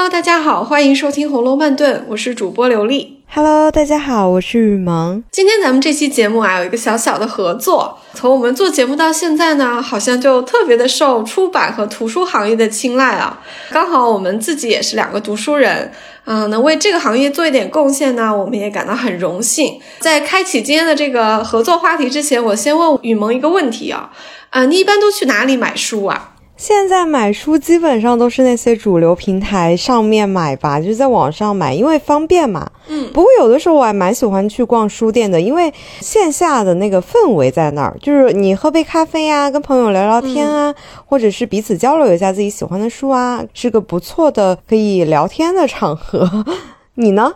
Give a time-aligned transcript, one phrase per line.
[0.00, 3.20] Hello，大家好，欢迎收听《红楼慢炖》，我是主播刘丽。
[3.34, 5.22] Hello，大家好，我是雨萌。
[5.30, 7.98] 今天咱们这期节目啊，有一个小小的合作。
[8.14, 13.42] 从我们做节目到现在呢，好像就特别的受出版和图书行业的青睐啊。
[13.70, 15.92] 刚好我们自己也是两个读书人，
[16.24, 19.78] 嗯，能为这个行业做一点贡献呢，我们也感到很荣幸。
[19.98, 24.10] 在开启今天的这个合作话题之前，我先问雨萌一个问题啊，
[24.48, 26.36] 啊，你一般都去哪里买书啊？
[26.60, 32.70] 现在买书基本上都是那些主流平台上面买吧，就是在网上买，因为方便嘛。
[32.86, 40.74] 嗯，不过有的时候我还蛮喜欢去逛书店的，因为线下的那个氛围在那儿，就是你喝杯咖啡呀，跟朋友聊聊天啊，
[41.06, 46.44] 或者是彼此交流一下自己喜欢的书啊，是个不错的可以聊天的场合。
[46.96, 47.32] 你呢？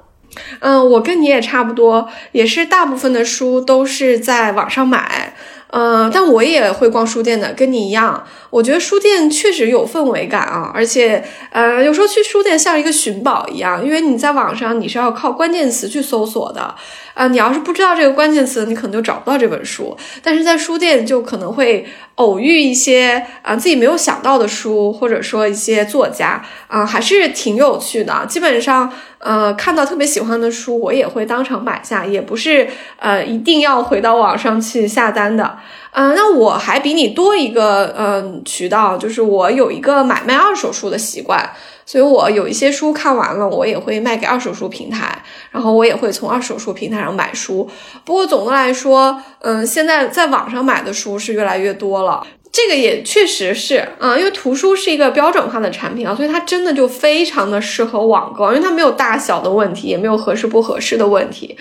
[0.60, 5.32] 嗯，我跟你也差不多，也是大部分的书都是在网上买。
[5.76, 8.24] 嗯，但我也会逛书店的，跟你一样。
[8.50, 16.72] 我觉得书店确实有氛围感啊，而且，呃，有时候去书店像一个寻宝一样，因为你在网上你是要靠关键词去搜索的，
[17.14, 19.96] 啊，你要是不知道这个关键词，你可能就找不到这本书。
[20.22, 28.24] 但是在书店就可能会偶遇一些啊自己没有想到的书，或者说一些作家，啊，还是挺有趣的。
[28.28, 32.68] 基本上，呃，看到特别喜欢的书，我也会当场买下，也不是
[33.00, 35.58] 呃一定要回到网上去下单的。
[35.92, 41.48] 嗯，那我还比你多一个嗯渠道，就是我有一个买卖二手书的习惯，
[41.86, 47.68] 所以我有一些书看完了，我也会卖给二手书平台，然后我也会从二手书平台上买书。
[48.04, 52.26] 不过总的来说，嗯，现在在网上买的书是越来越多了，
[52.56, 61.56] 这个也确实是啊，因为图书是一个标准化的产品啊，所以它真的就非常的适合网购，因为它没有大小的问题，也没有合适不合适的问题。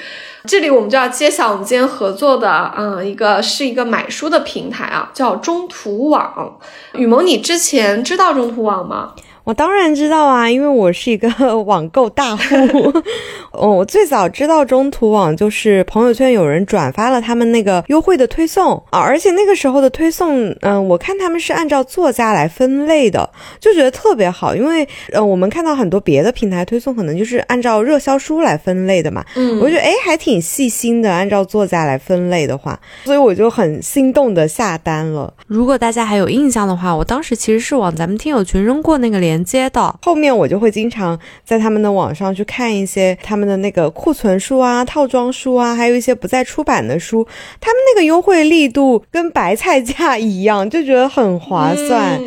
[0.46, 6.60] 这里我们就要揭晓我们今天合作的，嗯，一个是一个买书的平台啊，叫中图网。
[6.94, 9.16] 雨萌，你之前知道中图网吗？
[9.44, 11.30] 我当然知道啊，因为我是一个
[11.64, 12.44] 网购大户。
[13.52, 24.56] 哦，我最早知道中途网就是朋友圈有人转发了他们那个优惠的推送啊，而且那个时候的推送，嗯，我看他们是按照作家来分类的，就觉得特别好。
[24.56, 35.32] 因为呃，我们看到很多别的平台推送可能就是按照热销书来分类的嘛，嗯，我觉得哎还挺细心的，按照作家来分类的话，所以我就很心动的下单了。
[35.46, 39.33] 如果大家还有印象的话，我当时其实是往咱们听友群扔过那个链。
[39.34, 47.28] 连接的后面，我就会经常在他们的网上去看一些他们的那个库存书啊、套装书啊，还有一些不再出版的书，
[47.60, 52.22] 他们那个优惠力度跟白菜价一样，就觉得很划算，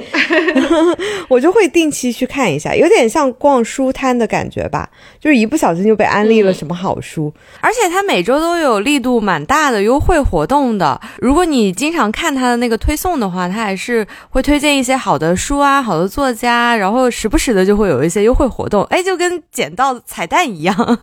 [1.30, 4.88] 我就会定期去看一下，有点像逛书摊的感觉吧，
[5.20, 16.95] 就是一不小心就被安利了什么好书，而且它每周都有力度蛮大的优惠活动的，如果你经常看它的那个推送的话，它还是会推荐一些好的书啊、好的作家，然后。
[16.96, 20.98] 然后时不时的就会有一些优惠活动，哎，就跟捡到彩蛋一样。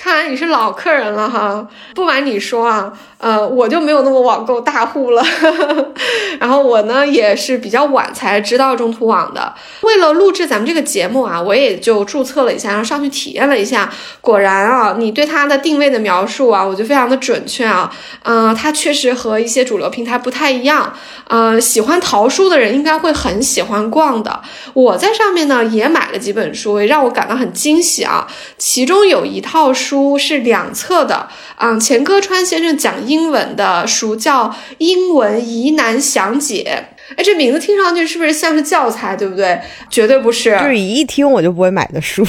[0.00, 5.24] 看来你是老客人了哈，不瞒你说啊，呃，我就没有那么网购大户了。
[6.38, 9.52] 然后我呢也是比较晚才知道中途网的。
[9.80, 13.90] 为了录制咱们这个节目啊，我也就注册了一下，然后上去体验了一下。
[14.20, 17.92] 果然啊，你对它的定位的描述啊，我觉得非常的准确啊。
[18.22, 20.94] 嗯，它确实和一些主流平台不太一样。
[21.28, 24.40] 嗯，喜欢淘书的人应该会很喜欢逛的。
[24.74, 28.28] 我在上面呢也买了几本书，也让我感到很惊喜啊。
[28.56, 29.87] 其中有一套书。
[29.88, 31.26] 书是两册的，
[31.56, 36.84] 嗯，钱歌川先生讲英文的书叫《英文疑难详解》。
[37.16, 39.58] 哎，这名字听上去是不是像是教材，对不对？
[39.88, 42.22] 绝对不是，就是一听我就不会买的书，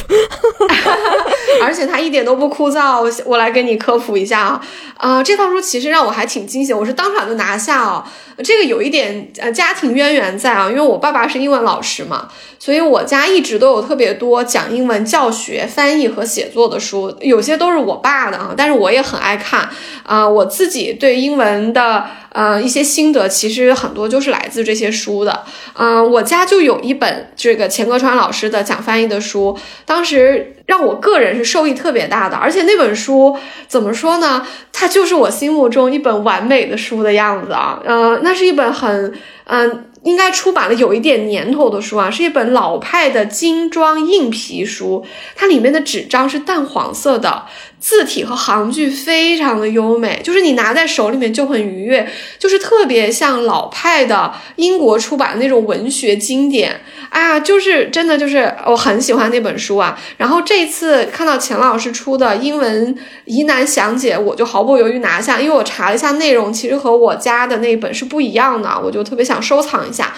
[1.62, 3.02] 而且它一点都不枯燥。
[3.02, 4.62] 我我来给你科普一下啊，
[5.00, 8.04] 啊，这套书其实让我还挺惊喜，我是当场就拿下哦。
[8.44, 12.28] 这个有一点呃家庭渊源在啊，因为我爸爸是英文老师嘛，
[12.60, 19.70] 所以我家一直都有特别多讲英文教学、翻译和写作的书，有些都是我爸的啊，但是我也很爱看
[20.04, 22.06] 啊，我自己对英文的。
[22.32, 25.44] 呃，一些心得其实很多就是来自这些书的。
[25.74, 32.38] 嗯，我家就有一本这个钱格川老师的讲翻译的书，当时让我个人是受益特别大的。
[32.38, 33.36] 而且那本书
[33.68, 34.46] 怎么说呢？
[34.72, 37.82] 它就是我心目中一本完美的书的样子啊。
[37.84, 39.14] 嗯，那是一本很
[39.46, 39.86] 嗯。
[40.04, 45.06] 应该出版了有一点年头的书啊，是一本老派的精装硬皮书，
[45.36, 47.44] 它里面的纸张是淡黄色的，
[47.80, 56.82] 字体和行距非常的优美，就是你拿在手里面就很愉悦，就是特别像老派的英国出版的那种文学经典。
[57.10, 59.98] 哎呀，就是真的，就是我很喜欢那本书啊。
[60.18, 62.96] 然后这次看到钱老师出的英文
[63.26, 70.14] 疑难详解，我就毫不犹豫拿下，因为我查了一下内容，其实和我家的那本是不一样的，我就特别想收藏一下。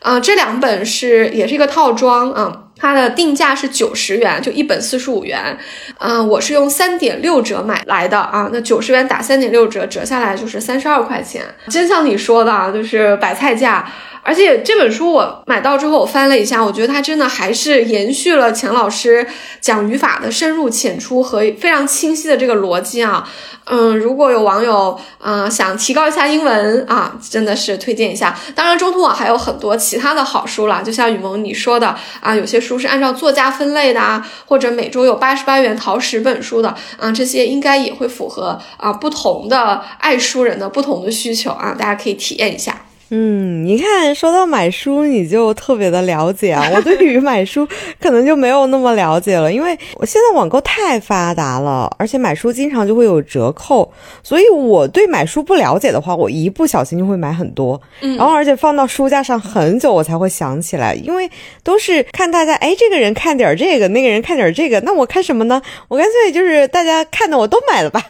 [0.00, 2.65] 啊，这两本是也是一个套装啊。
[2.78, 5.58] 它的定价是九十元，就一本四十五元，
[5.98, 13.90] 嗯，我是用三点六折买来的啊，那九十元打三点六折，折下来就是三十二块钱，真像你说的啊，就是白菜价。
[14.22, 19.24] 而且这本书我买到之后，我翻了一下，我觉得它真的还是延续了钱老师
[19.60, 23.28] 讲语法的深入浅出和非常清晰的这个逻辑啊。
[23.66, 28.36] 嗯，如果有网友啊想提高一下英文啊，真的是推荐一下。
[28.56, 42.82] 当然，中途网还有很多其他的好书啦，就像雨萌你说的啊，有些书是按照作家分类的啊，或者每周有八十八元淘十本书的啊，这些应该也会符合啊不同的爱书人的不同的需求啊，大家可以体验一下。
[43.10, 46.68] 嗯，你看，说到买书，你就特别的了解啊。
[46.74, 47.64] 我对于买书
[48.00, 53.88] 可能就没有那么了解了，因为我现在网购太发达了，而且买书经常就会有折扣，
[54.24, 57.80] 所以我对买书不了解的话，我一不小心就会买很多。
[58.00, 61.30] 然后而且放到书架上很久，我才会想起来，因为
[61.62, 65.62] 都是看大家，哎，这个人看点这个，那个人看点这个，那我看什么呢？
[65.86, 68.04] 我干脆就是大家看的我都买了吧。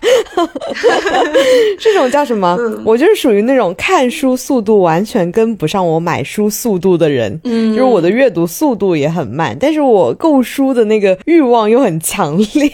[1.79, 2.57] 这种叫什么？
[2.83, 4.86] 我就是属于那种看书速度。
[4.87, 12.71] 完全跟不上我买书速度的人，嗯，就是我的阅读速度也很慢，但是我购书的那个欲望又很强烈。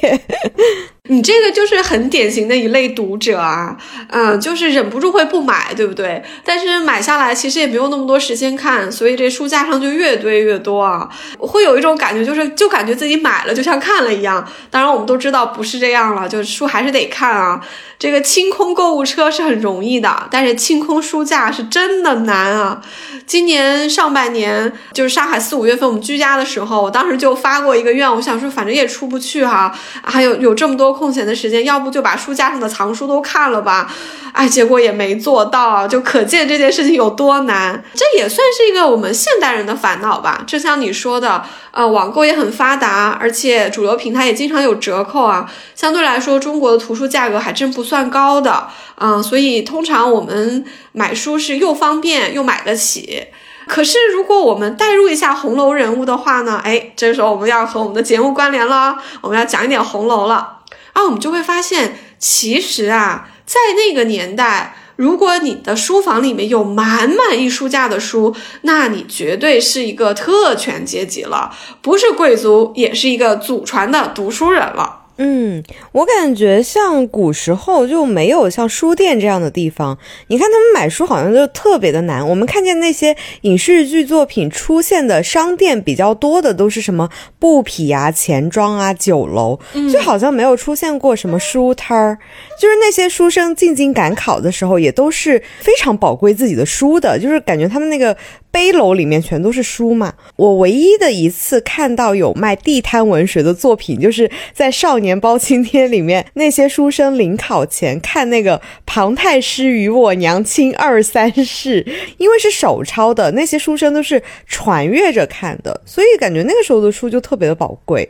[1.09, 3.77] 你这个就是很典型的一类读者啊，
[4.09, 6.23] 嗯，就是忍不住会不买，对不对？
[6.45, 11.09] 但是买下来其实也没有那么多时间看，所以这书架上就越堆越多啊。
[11.41, 14.47] 会有一种感觉，就是就感觉自己买了就像看了一样。
[14.71, 17.61] 当然，我们都知道不是这样了，就是书还是得看啊。
[17.99, 22.81] 这个清空购物车是很容易的，但是清空书架是真的难啊。
[23.27, 29.73] 今年上半年就是上海四五月份我们居家的时候，我当时就发过一个愿，我想说反正也出不去哈，
[30.05, 30.92] 还有有这么多。
[30.93, 33.91] 空闲的时间，要不就把书架上的藏书都看了吧，
[34.33, 37.83] 哎，结果也没做到，就可见这件事情有多难。
[37.95, 40.43] 这也算是一个我们现代人的烦恼吧。
[40.47, 45.51] 就像你说的，呃，网购也很发达，而且主流平台也经常有折扣啊。
[45.75, 48.69] 相对来说，中国的图书价格还真不算高的，
[49.01, 53.27] 嗯，所以通常我们买书是又方便又买得起。
[53.69, 56.61] 可是，如果我们代入一下红楼人物的话呢？
[56.65, 60.59] 哎，这时候我们要和我们的节目关联了，我们要讲一点红楼了。
[60.93, 75.02] 啊，我们就会发现，其实啊，在那个年代，如果你的书房里面有满满一书架的书，那你绝对是一个特权阶级了，不是贵族，也是一个祖传的读书人了。
[75.19, 75.63] 嗯，
[75.93, 79.97] 我感觉像古时候就没有像书店这样的地方。
[80.29, 82.27] 你看他们买书好像就特别的难。
[82.27, 89.59] 我们看见那些影视剧作品出现的商店比较多的都是什么布匹啊、钱庄啊、酒楼，
[89.93, 92.19] 就好像没有出现过什么书摊儿。
[92.59, 98.17] 就是那些书生进京赶考的时候，也都是非常宝贵自己的书的，就是感觉他们那个。
[98.53, 100.13] 背篓里面全都是书嘛。
[100.37, 111.85] 我唯一的一次看到有卖地摊文学的作品，就是在《少年包青天》里面，那些书生临考前看那个庞太师与我娘亲二三事，
[112.19, 118.07] 因为是手抄的，那些书生都是传阅着看的，所以感觉那个时候的书就特别的宝贵。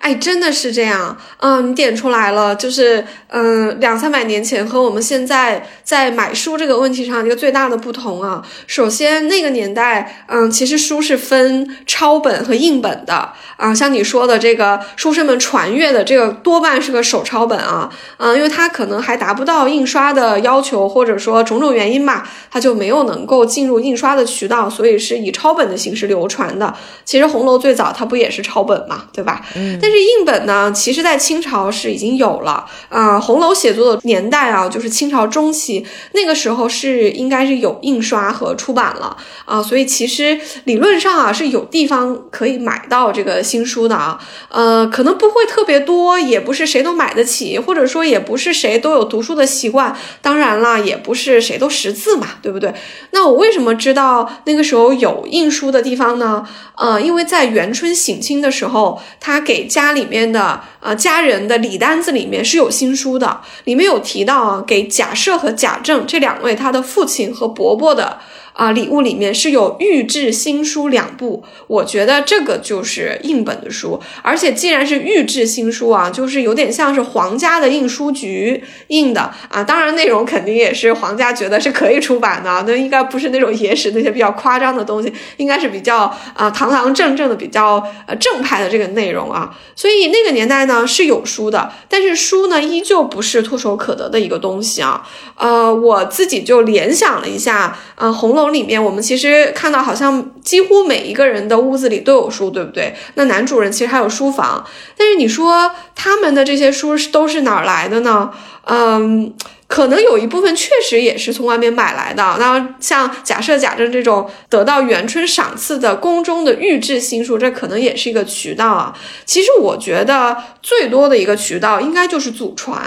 [0.00, 1.16] 哎，真的是这样。
[1.38, 8.46] 嗯，你点出来了，就是嗯，两三百年前和我们现在在买书这个问题上一个最大的不同啊。
[8.66, 9.85] 首先，那个年代。
[10.28, 13.74] 嗯，其实书是分抄本和印本的啊。
[13.74, 26.74] 像你说的这个书生们传阅的这个多半是个手抄本啊，嗯，因为它可能还达不到印刷的要求，或者说种种原因吧，它就没有能够进入印刷的渠道，所以是以抄本的形式流传的。
[27.04, 29.40] 其实红楼最早它不也是抄本嘛，对吧？
[29.54, 29.78] 嗯。
[29.80, 33.18] 但是印本呢，其实在清朝是已经有了啊。
[33.20, 39.75] 红楼写作的年代啊，就是清朝中期，那个时候是应该是有印刷和出版了啊，所以。
[39.76, 44.18] 所以其实理论上啊是有地方可以买到这个新书的啊，
[44.48, 49.94] 呃，可能不会特别多，也不是谁都买得起，或者说也不是谁都有读书的习惯。
[50.22, 52.72] 当然了，也不是谁都识字嘛，对不对？
[53.10, 56.48] 那我为什么知道那个时候有印书的地方呢？
[56.74, 68.18] 呃，因为在元春省亲的时候，他给家里面的呃家人的礼单子里面是有新书的，里面有提到啊，给贾赦和贾政这两位他的父亲和伯伯的。
[68.56, 79.30] 啊，礼物里面是有御制新书两部，我觉得这个就是印本的书，而且既然是御制新书啊，就是有点像是皇家的印书局印的。
[79.50, 98.45] 啊，当然内容肯定也是皇家觉得是可以出版的，那应该不是那种野史那些比较夸张的东西，应该是比较啊堂堂正正的、比较呃正派的这个内容啊，所以那个年代呢是有书的，但是书呢依旧不是唾手可得的一个东西啊，呃，我自己就联想了一下，啊，红楼。
[98.50, 102.94] 里面，我们其实看到好像几乎每一个人的屋子里都有书，对不对？
[103.14, 104.64] 那男主人其实还有书房，
[104.96, 108.30] 但是你说他们的这些书是都是哪儿来的呢？
[108.64, 109.34] 嗯。
[109.68, 112.36] 可能有一部分确实也是从外面买来的。
[112.38, 118.96] 那像假设贾政这种得到元春赏赐的宫中的御制新书，这可能也是一个渠道啊。
[119.24, 122.80] 其实我觉得最多的一个渠道应该就是祖传。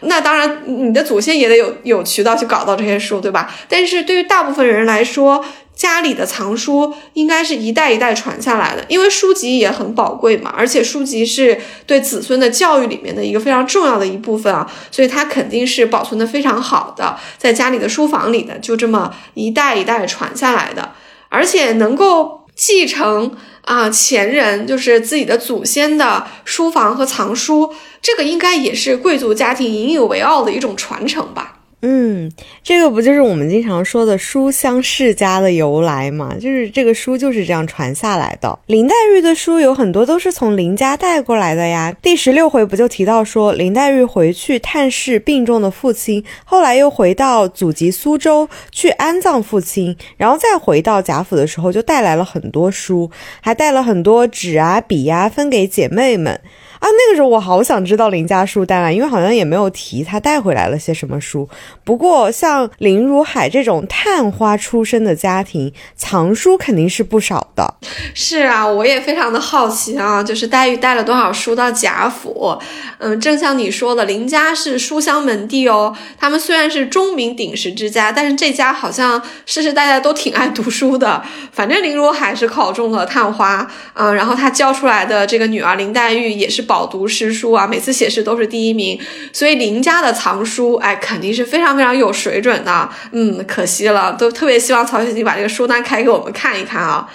[0.00, 3.50] 那当然，你的祖先也得有有渠道去搞到这些书，对吧？
[3.68, 5.42] 但是对于大部分人来说，
[5.76, 20.92] 家里的藏书应该是一代一代传下来的，因为书籍也很宝贵嘛，而且书籍是对子孙的教育里面的一个非常重要的一部分啊，所以它肯定是保存的非常好的，在家里的书房里的，就这么一代一代传下来的，
[21.28, 31.55] 而且能够继承啊前人就是自己的祖先的书房和藏书，这个应该也是贵族家庭引以为傲的一种传承吧。
[31.82, 32.32] 嗯，
[32.64, 36.34] 这个不就是我们经常说的书香世家的由来吗？
[36.34, 38.58] 就是这个书就是这样传下来的。
[38.66, 41.94] 林黛玉的书有很多都是从林家带过来的呀。
[42.00, 56.40] 第十六回不就提到说，林黛玉回去探视病重的父亲，后来又回到祖籍苏州去安葬父亲，然后再回到贾府的时候，就带来了很多书，还带了很多纸啊笔呀，分给姐妹们。
[56.78, 61.48] 啊，那个时候我好想知道林家书单啊，因为好像也没有提他带回来了些什么书。
[61.82, 67.74] 不过像林如海这种探花出身的家庭，藏书肯定是不少的。
[68.12, 72.58] 是啊，我也非常的好奇啊，就是黛玉带了多少书到贾府？
[72.98, 75.96] 嗯，正像你说的，林家是书香门第哦。
[76.18, 81.22] 他们虽然是钟鸣鼎食之家，但是这家好像世世代代都挺爱读书的。
[81.52, 86.65] 反正林如海是考中了探花，嗯，然后他教出来的这个女儿林黛玉也是。
[86.66, 89.00] 饱读诗书啊，每次写诗都是第一名，
[89.32, 92.90] 所以林家的藏书，哎，肯定是非常非常有水准的。
[93.12, 97.08] 嗯，可惜了，都特别希望曹雪芹把这个书单开给我们看一看啊。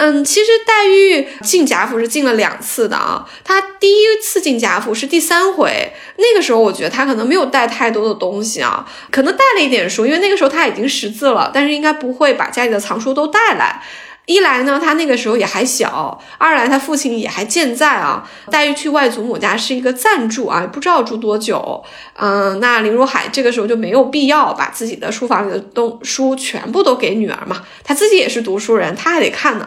[0.00, 13.82] 嗯，其实黛玉进贾府是进了两次的啊，她第一次进贾府是第三回，那个时候我觉得她可能没有带太多的东西啊，可能带了一点书，因为那个时候她已经识字了，但是应该不会把家里的藏书都带来。
[14.28, 15.88] 一来呢，他那个时候也还小；
[16.36, 18.28] 二来他父亲也还健在啊。
[18.50, 21.82] 黛玉去外祖母家是一个暂住啊，不知道住多久。
[22.12, 29.66] 嗯，那林如海这个时候就没有必要把自己的书房里的东书全部都给女儿嘛，他自己也是读书人，他还得看呢。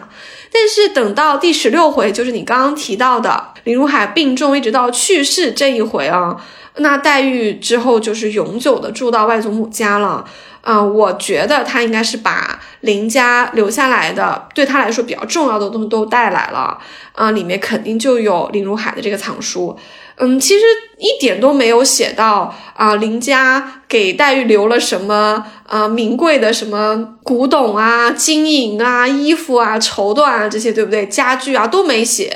[0.52, 6.36] 但是等到第十六回，就是你刚刚提到的林如海病重一直到去世这一回啊，
[6.76, 10.26] 那黛玉之后就是永久的住到外祖母家了。
[10.64, 16.78] 嗯，我觉得他应该是把林家留下来的，对他来说比较重要的东西都带来了。
[17.14, 19.76] 啊，里面肯定就有林如海的这个藏书。
[20.22, 20.64] 嗯，其实
[21.00, 31.08] 一点都没有写到啊，林家给黛玉留了什么啊名贵的什么古董啊、金银啊、衣服啊、绸缎啊这些，对不对？
[31.08, 32.32] 家具啊都没写。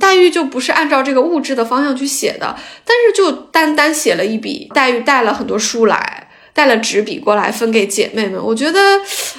[0.00, 6.22] 黛玉就不是按照这个物质的方向去写的，但是就单单写了一笔，黛玉带了很多书来。
[6.54, 8.80] 带了纸笔过来分给姐妹们，我觉得，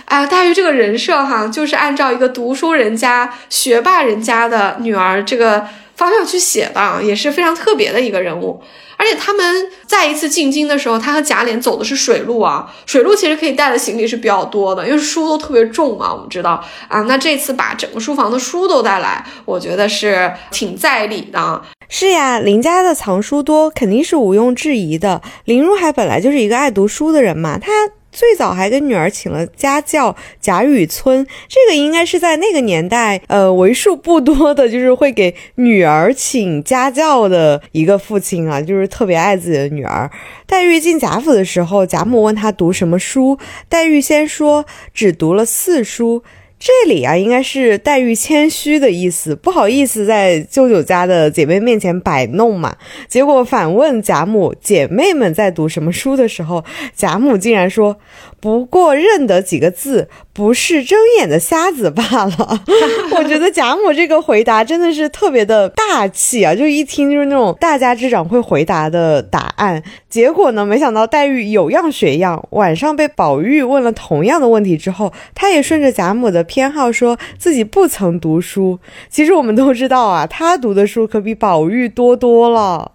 [0.06, 5.66] 啊，黛玉这个人设哈，就是按照一个读书人家、学霸人家的女儿这个
[5.98, 8.62] 方向去写的，也是非常特别的一个人物。
[9.00, 17.02] 而且他们再一次进京的时候，他和贾琏走的是水路啊，水路其实可以带的行李是比较多的，因为书都特别重嘛，我们知道啊。
[17.02, 21.62] 那这次把整个书房的书都带来，我觉得是挺在理的。
[21.90, 25.22] 是呀，林家的藏书多，肯定是毋庸置疑的。
[25.46, 27.72] 林如海本来就是一个爱读书的人嘛，他
[28.18, 40.10] 最早还跟女儿请了家教贾雨村，这个应该是在那个年代，呃，为数不多的，就是会给女儿请家教的一个父亲啊，就是特别爱自己的女儿。
[40.48, 43.38] 黛玉进贾府的时候，贾母问她读什么书，
[43.70, 46.24] 黛玉先说只读了四书。
[46.60, 52.76] 这里啊，应该是黛玉谦虚的意思，不好意思在舅舅家的姐妹面前摆弄嘛。
[53.08, 56.64] 结果反问贾母，姐妹们在读什么书的时候，
[56.96, 57.98] 贾母竟然说。
[58.40, 62.64] 不过认得几个字，不是睁眼的瞎子罢了。
[63.18, 69.82] 我觉得贾母这个回答真的是特别的大气啊，就一听就是那种大家之长会回答的答案。
[70.08, 78.80] 结果呢，没想到黛玉有样学样，晚上被宝玉问了同样的问题之后，她也顺着贾母的偏好，说自己不曾读书。
[79.10, 82.92] 其实我们都知道啊，她读的书可比宝玉多多了。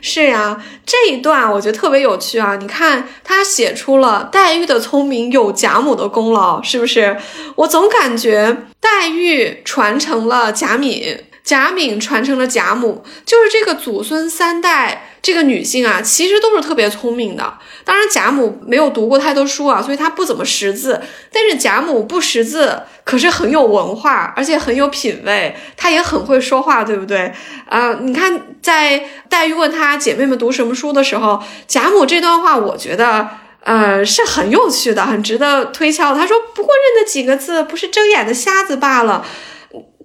[0.00, 2.56] 是呀，这一段我觉得特别有趣啊！
[2.56, 7.16] 你看他写出了黛玉的聪明有贾母的功劳，是不是？
[7.56, 15.10] 我总感觉黛玉传承了贾敏贾敏传承了贾母，就是这个祖孙三代。
[15.20, 17.58] 这个女性啊，其实都是特别聪明的。
[17.82, 21.00] 当然，贾母没有读过太多书啊，所以她不怎么识字。
[21.32, 27.32] 但是贾母不识字，可是很有文化，而且很有品味，她也很会说话，对不对？
[27.70, 33.26] 啊，你看，在黛玉问她姐妹们读什么书的时候，贾母这段话，我觉得
[33.62, 36.14] 呃是很有趣的，很值得推敲。
[36.14, 39.26] 她说：“不过认得几个字，不是睁眼的瞎子罢了。”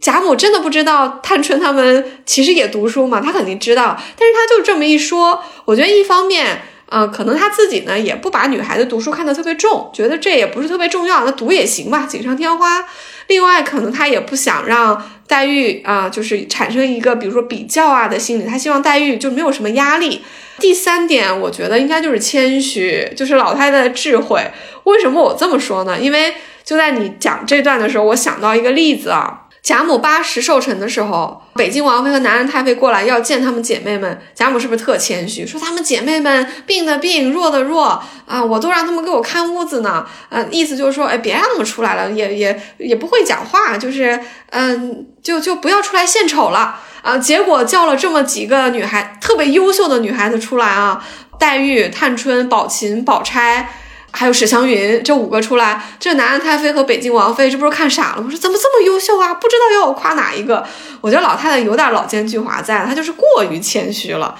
[0.01, 3.19] 贾母真的不知道探春他们其实也读书嘛？
[3.19, 12.85] 她肯定知道，但是她就这么一说，我觉得一方面，呃，可能她自己呢也不把女孩子读书看得特别重，觉得这也不是特别重要，那读也行吧，锦上添花。
[13.27, 20.23] 另外，可能她也不想让黛玉啊，就是产生一个比如说比较啊的心理，她希望黛玉就没有什么压力。
[20.59, 24.49] 第三点，我觉得应该就是谦虚，就是老太太的智慧。
[24.85, 25.99] 为什么我这么说呢？
[25.99, 29.41] 因为就在你讲这段的时候，我想到一个例子啊。
[29.69, 47.19] 贾母八十寿辰的时候，北京王妃和南安太妃过来要见她们姐妹们，贾母是不是特谦虚，说她们姐妹们病的病，弱的弱啊，我都让他们给我看屋子呢，呃，意思就是说，哎，别让他们出来了，也也也不会讲话，就是，嗯，就就不要出来献丑了啊。
[47.19, 51.05] 结果叫了这么几个女孩，特别优秀的女孩子出来啊，
[51.39, 53.69] 黛玉、探春、宝琴、宝钗。
[54.11, 58.29] 还有史湘云这五个出来，这南安太妃和北京王妃，这不是看傻了吗？
[58.29, 59.33] 说怎么这么优秀啊？
[59.33, 60.65] 不知道要我夸哪一个？
[61.01, 64.37] 我觉得老太太有点老奸巨猾在，她就是过于谦虚了。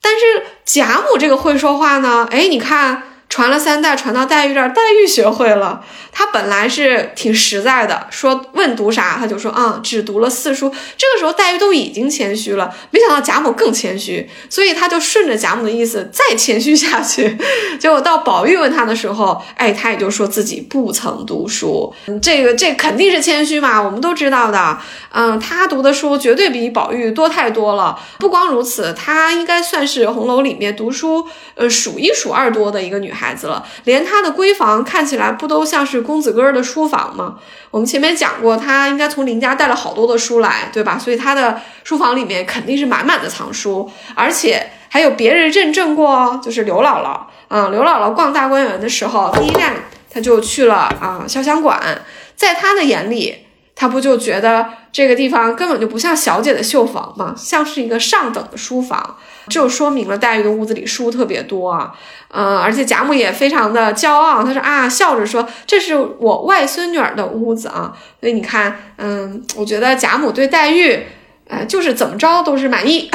[0.00, 0.20] 但是
[0.64, 3.02] 贾母这个会说话呢，哎，你看。
[3.28, 5.84] 传了三代，传到黛玉这儿，黛玉学会了。
[6.10, 10.68] 她本来是挺实在的，说问读啥，她就说啊，只读了四书。
[10.96, 17.38] 这个时候黛玉都已经谦虚了，没想到贾母更谦虚，所以她就顺着贾母的意思再谦虚下去。
[17.78, 21.94] 结果到宝玉问她的时候，哎，她也就说自己不曾读书。
[22.20, 24.78] 这个这肯定是谦虚嘛，我们都知道的。
[25.12, 27.96] 嗯，她读的书绝对比宝玉多太多了。
[28.18, 33.17] 不光如此，她应该算是红楼里面读书呃数一数二多的一个女孩。
[33.18, 37.34] 孩子了，连他的闺房看起来不都像是公子哥儿的书房吗？
[37.72, 40.96] 我们前面讲过，他应该从林家带了好多的书来，对吧？
[40.96, 49.74] 所以他的书房里面肯定是满满的藏书，而且还有别人认证过哦，就是刘姥姥啊，刘姥姥逛大观园的时候，第一站
[50.10, 52.02] 他就去了啊潇湘馆，
[52.36, 53.47] 在他的眼里，
[53.80, 57.32] 他不就觉得这个地方根本就不像小姐的绣房吗？
[57.36, 59.16] 像是一个上等的书房。
[59.48, 61.94] 就说明了黛玉的屋子里书特别多啊，
[62.32, 71.06] 嗯，而且贾母也非常的骄傲，她说啊，笑着说这是我外孙女儿的屋子啊，所以你看，嗯，我觉得贾母对黛玉。
[71.48, 73.10] 哎，就是怎么着都是满意，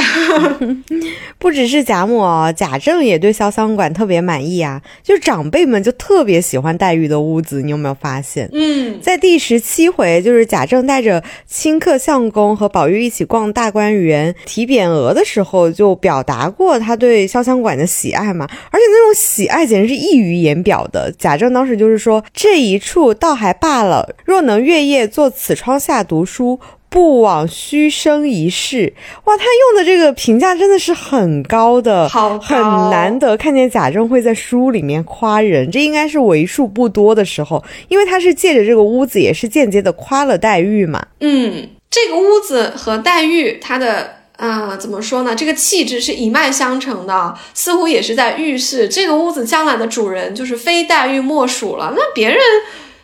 [1.37, 4.81] 不只是贾母哦，贾政也对潇湘馆特别满意啊。
[5.03, 8.49] 就长辈们就特别喜欢黛玉的屋子，你有没有发现？
[8.51, 18.47] 嗯，在第十七回，就是贾政带着清客相公和宝玉一起逛大观园提匾额的时候，就表达过他对潇湘馆的喜爱嘛。
[18.71, 21.11] 而且那种喜爱简直是溢于言表的。
[21.11, 26.59] 贾政当时就是说，这一处倒还罢了，若能月夜坐此窗下读书。
[26.93, 29.35] 不枉虚生一世，哇！
[29.35, 32.55] 他用的这个评价真的是很高的，好很
[32.91, 41.03] 难得看见贾政会在书里面夸人，这应该是为数不多的时候，因为他是借着这个屋子，也是间接的夸了黛玉嘛。
[41.21, 45.35] 嗯，这个屋子和黛玉，她的啊，怎么说呢？
[45.35, 51.91] 这个气质是一脉相承的，似乎也是在预示这个屋子将来的主人就是非黛玉莫属了。
[51.95, 52.39] 那别人，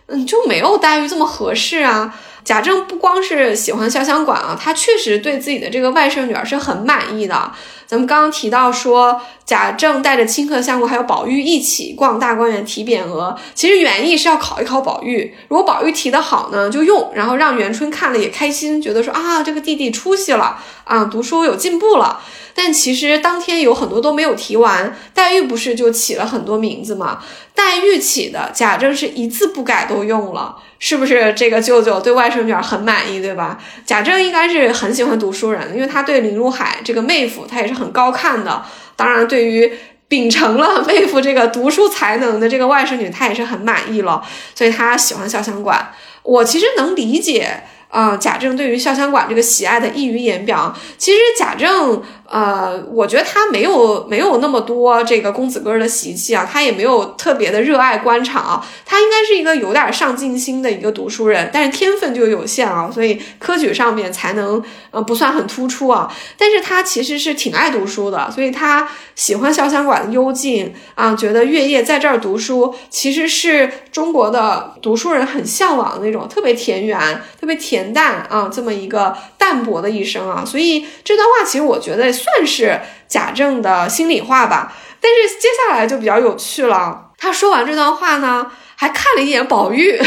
[0.09, 2.13] 嗯，就没有黛玉这么合适啊。
[2.49, 7.51] 贾政不光是喜欢潇湘馆啊，他确实对自己的这个外甥女儿是很满意的。
[7.85, 22.19] 咱们刚刚提到说，贾政带着清客相公还有宝玉一起逛大观园提匾额，其实原意是要考一考宝玉，如果宝玉提的好呢，就用，然后让元春看了也开心，觉得说啊，这个弟弟出息了啊，读书有进步了。
[22.55, 27.19] 但其实当天有很多都没有提完，黛玉不是就起了很多名字吗？
[27.53, 31.33] 黛玉起的，贾政是一字不改都用了，是不是？
[31.33, 33.57] 这个舅舅对外甥女儿很满意，对吧？
[33.85, 38.63] 贾政应该是很喜欢读书人，因为他对林如海这个妹夫，他也是很高看的。
[38.95, 39.71] 当然，对于
[40.07, 44.21] 秉承了妹夫这个读书才能的这个外甥女，他也是很满意了，
[44.55, 45.91] 所以他喜欢潇湘馆。
[46.23, 47.63] 我其实能理解。
[47.89, 50.75] 啊，贾政对于潇湘馆这个喜爱的溢于言表。
[50.97, 66.13] 其实贾政，呃，我觉得他没有没有那么多这个公子哥的习气啊，他也没有特别的热爱官场，他应该是一个有点上进心的一个读书人，但是天分就有限啊，所以科举上面才能呃不算很突出啊。
[66.37, 76.99] 但是他其实是挺爱读书的，所以他喜欢潇湘馆的幽静啊，觉得月夜在这儿读书，其实是中国的读书人很向往的那种特别田园、
[77.41, 77.78] 特别田。
[77.79, 80.43] 恬淡啊，这么一个淡泊的一生啊。
[80.45, 84.73] 所以这段话其实我觉得算是贾政的心里话吧。
[85.01, 88.51] 但是接下来就比较有趣了，他说完这段话呢。
[88.81, 90.01] 还看了一眼宝玉，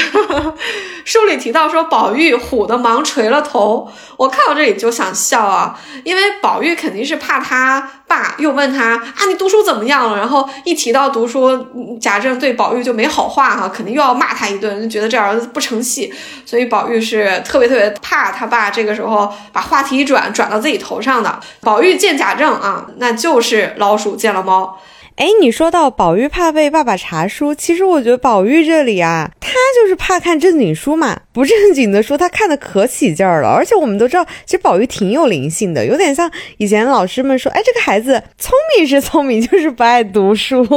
[1.05, 3.87] 书里提到说宝玉唬得忙垂了头。
[4.17, 10.17] 我看到这里就想笑啊，因为宝玉肯定是怕他爸又问他啊你读书怎么样了？
[10.17, 16.11] 然后一提到读书，贾政对宝玉就没好话哈，肯定又要骂他一顿，就觉得这儿子不成器。
[16.47, 21.39] 所以宝玉是特别特别怕他爸这个时候把话题一转转到自己头上的。
[21.61, 24.79] 宝玉见贾政啊，那就是老鼠见了猫。
[25.23, 33.49] 哎，你说到宝玉怕被爸爸查书，其实我觉得宝玉这里啊，他就是怕看正经书嘛，不正经的书他看的可起劲儿了。
[33.49, 40.67] 而且我们都知道，其实宝玉挺有灵性的，有点像以前老师们说，哎，这个孩子聪明是聪明，就是不爱读书。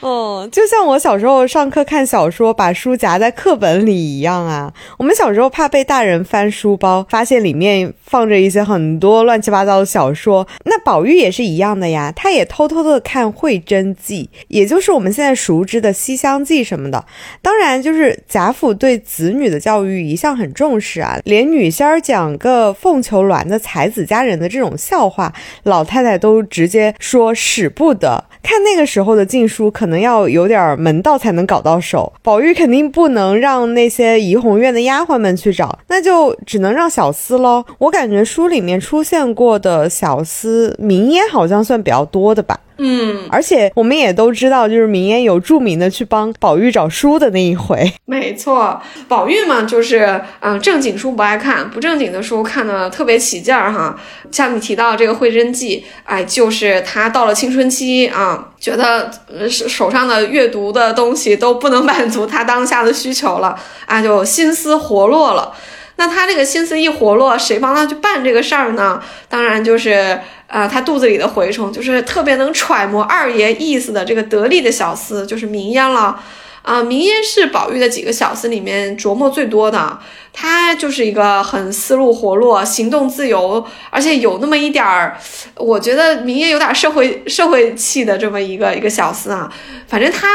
[0.00, 4.72] 哦， 就像我小时候上课看小说，把书夹在课本里一样啊。
[4.98, 10.46] 我们小时候怕被大人翻书包，发现里面放着一些很多乱七八糟的小说。
[10.64, 17.04] 那宝玉也是一样的呀，他也偷偷的看《会真记》，也就是我们现在熟知的《西厢记》什么的。
[17.42, 25.32] 当然，就是贾府对子女的教育一向很重视啊，连女仙儿讲个凤求鸾的才子佳人的这种笑话，
[25.64, 28.24] 老太太都直接说使不得。
[28.42, 32.10] 看那个时候的禁书，可能能要有点门道才能搞到手。
[32.22, 37.62] 宝玉肯定不能让那些怡红院的丫鬟们去找，那就只能让小厮喽。
[37.76, 42.58] 我感觉书里面出现过的小厮，名烟好像算比较多的吧。
[42.82, 47.92] 嗯，而且我们也都知道，就是明烟有著名的去帮宝玉找书的那一回。
[48.06, 53.94] 没错，宝玉嘛，就是嗯，正经书不爱看，不正经的书看的特别起劲儿哈。
[54.30, 59.10] 像你提到这个《会真记》，哎，就是他到了青春期啊，觉得
[59.50, 65.52] 手手上的阅读的东西都不能满足他当下的需求了啊，就心思活络了。
[66.00, 69.00] 那他这个心思一活络，谁帮他去办这个事儿呢？
[69.28, 70.18] 当然就是。
[70.50, 76.20] 啊，他肚子里的蛔虫就是特别能揣摩二爷意思的这个得力的小厮，就是明烟了。
[76.62, 79.98] 啊，明烟是宝玉的几个小厮里面琢磨最多的。
[80.32, 85.18] 他就是一个很思路活络、行动自由，而且有那么一点儿，
[85.56, 89.52] 我觉得明烟有点社会社会气的这么一个一个小厮啊。
[89.88, 90.28] 反正他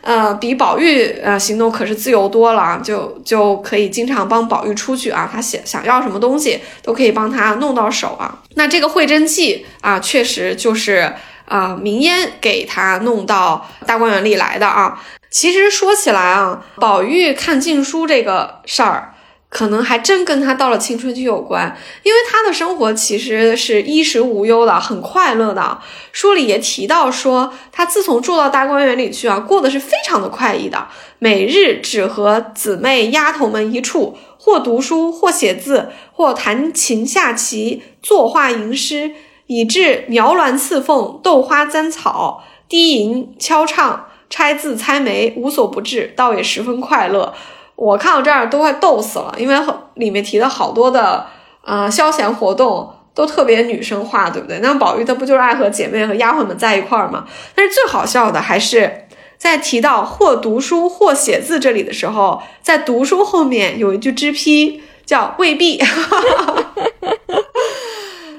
[0.00, 8.42] 呃比宝玉呃行动可是自由多了，就就可以经常帮宝玉出去啊，他想想要什么东西都可以帮他弄到手啊。
[8.56, 15.00] 那这个会真记啊，确实就是啊明烟给他弄到大观园里来的啊。
[15.36, 19.12] 其实说起来啊，宝玉看禁书这个事儿。
[19.48, 25.78] 可能还真跟他到了青春期有关，因为他的生活其实是衣食无忧的，很快乐的。
[26.10, 39.12] 书里也提到说，他自从住到大观园里去啊，过得是非常的快意的，每日只和姊妹丫头们一处，或读书，或写字，或弹琴下棋，作画吟诗，
[39.46, 47.32] 以致描鸾刺凤，斗花簪草，低吟敲唱，拆字猜眉，无所不至，倒也十分快乐。
[47.76, 49.54] 我看到这儿都快逗死了，因为
[49.94, 51.26] 里面提的好多的
[51.60, 54.58] 啊消闲活动都特别女生化，对不对？
[54.60, 57.26] 那宝玉他不就是爱和姐妹和丫鬟们在一块儿吗？
[57.54, 65.78] 但是最好笑的还是在提到或读书或写字这里的时候，在读书后面有一句支批叫未必，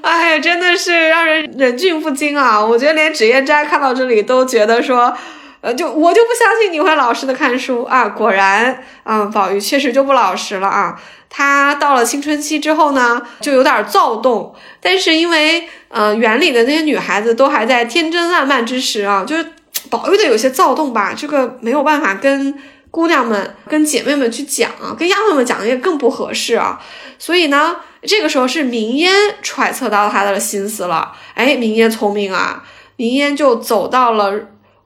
[0.02, 2.66] 哎，真的是让人忍俊不禁啊！
[2.66, 5.16] 我觉得连纸砚斋看到这里都觉得说。
[5.74, 8.08] 就我就不相信你会老实的看书啊！
[8.08, 11.00] 果然，嗯，宝玉确实就不老实了啊。
[11.30, 14.54] 他到了青春期之后呢，就有点躁动。
[14.80, 19.44] 但是因为，呃，园里的那些女孩子都还在天真烂漫之时啊，就是
[19.90, 22.54] 宝玉的有些躁动吧，这个没有办法跟
[22.90, 26.80] 姑娘们、跟姐妹们去讲，跟丫鬟们讲也更不合适啊。
[27.18, 31.12] 所以呢，这个时候是明烟揣测到他的心思了。
[31.34, 32.64] 哎，明烟聪明啊，
[32.96, 34.32] 明烟就走到了。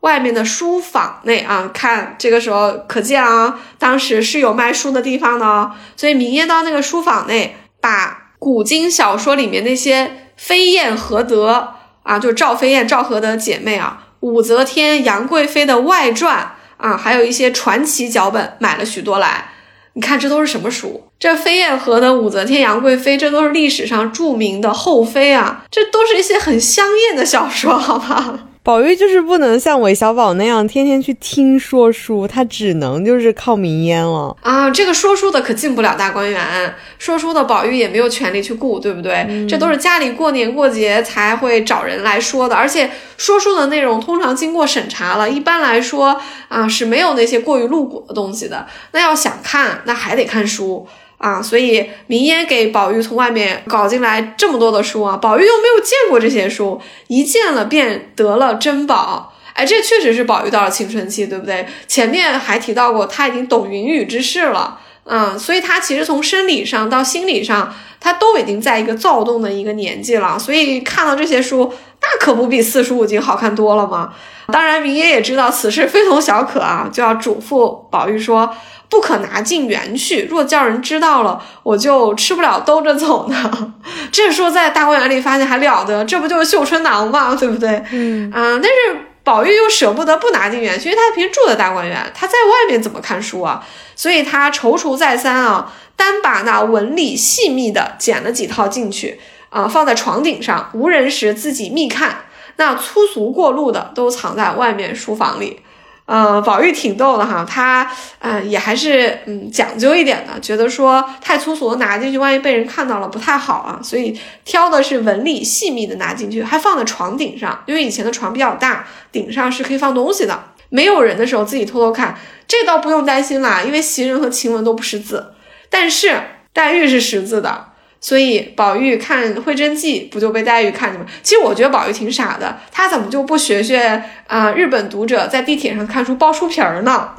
[0.03, 5.73] 外面的书坊内啊，看这个时候可见啊，当时是有卖书的地方的哦。
[5.97, 19.53] 所以明烟到那个书坊内，把古今小说里面那些飞燕何德啊，就赵飞燕、赵合德姐妹啊，武则天、杨贵妃的外传啊，还有一些传奇脚本买了许多来。
[19.95, 21.09] 你看这都是什么书？
[21.21, 28.49] 这飞燕和的武则天、杨贵妃，这都是历史上著名的后妃啊，这都是一些很香艳的小说，好吗？
[28.65, 34.71] 宝玉就是不能像韦小宝那样天天去听说书，他只能就是靠名烟了啊。
[34.71, 39.47] 这个说书的可进不了大观园，说书的宝玉也没有权利去雇，对不对？
[39.49, 48.65] 这都是家里过年过节才会找人来说的，而且说书的内容通常经过审查了，一般来说啊是没有那些过于露骨的东西的。
[48.93, 50.87] 那要想看，那还得看书。
[51.23, 59.33] 啊，所以明烟给宝玉从外面搞进来这么多的书啊，宝玉又没有见过这些书，一见了便得了珍宝。
[59.55, 61.65] 哎，这确实是宝玉到了青春期，对不对？
[61.87, 70.37] 前面还提到过，他已经懂云雨之事了，嗯，所以他其实从生理上到心理上，他都已经在一个躁动的一个年纪了。
[70.37, 74.13] 所以看到这些书，那可不比四书五经好看多了吗？
[74.49, 78.53] 当然，明烟也知道此事非同小可啊，就要嘱咐宝玉说。
[78.93, 83.75] 不可拿进园去，若叫人知道了，我就吃不了兜着走呢。
[84.13, 87.35] 这说在大观园里发现还了得，这不就是绣春囊吗？
[87.35, 87.83] 对不对？
[87.91, 93.67] 嗯啊，但是宝玉又舍不得不拿进园去，因为他平时住在大观园，他在外面怎么看书啊？
[93.97, 102.27] 所以他踌躇再三啊，单把那纹理细密的剪了几套进去啊，放在床顶上，无人时自己密看。
[102.57, 105.63] 那粗俗过路的都藏在外面书房里。
[106.05, 125.35] 呃，宝玉挺逗的哈，他呃也还是嗯讲究一点的，觉得说太粗俗的拿进去，万一被人看到了不太好啊，所以挑的是纹理细密的拿进去，还放在床顶上，因为以前的床比较大，顶上是可以放东西的，没有人的时候自己偷偷看，这倒不用担心啦，因为袭人和晴雯都不识字，
[125.71, 126.21] 但是
[126.53, 127.72] 黛玉是识字的。
[128.03, 131.07] 所以宝玉看《会真记》不就被黛玉看见吗？
[131.23, 137.11] 其实我觉得宝玉挺傻的，他怎么就不学学啊日本读者在地铁上看书包书皮儿呢？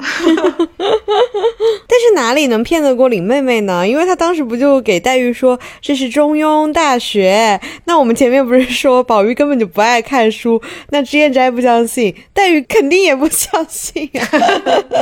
[1.88, 3.88] 但是哪里能骗得过林妹妹呢？
[3.88, 7.58] 因为她当时不就给黛玉说这是中庸大学？
[7.86, 10.60] 那我们前面不是说宝玉根本就不爱看书？
[10.90, 14.28] 那脂砚斋不相信，黛玉肯定也不相信啊。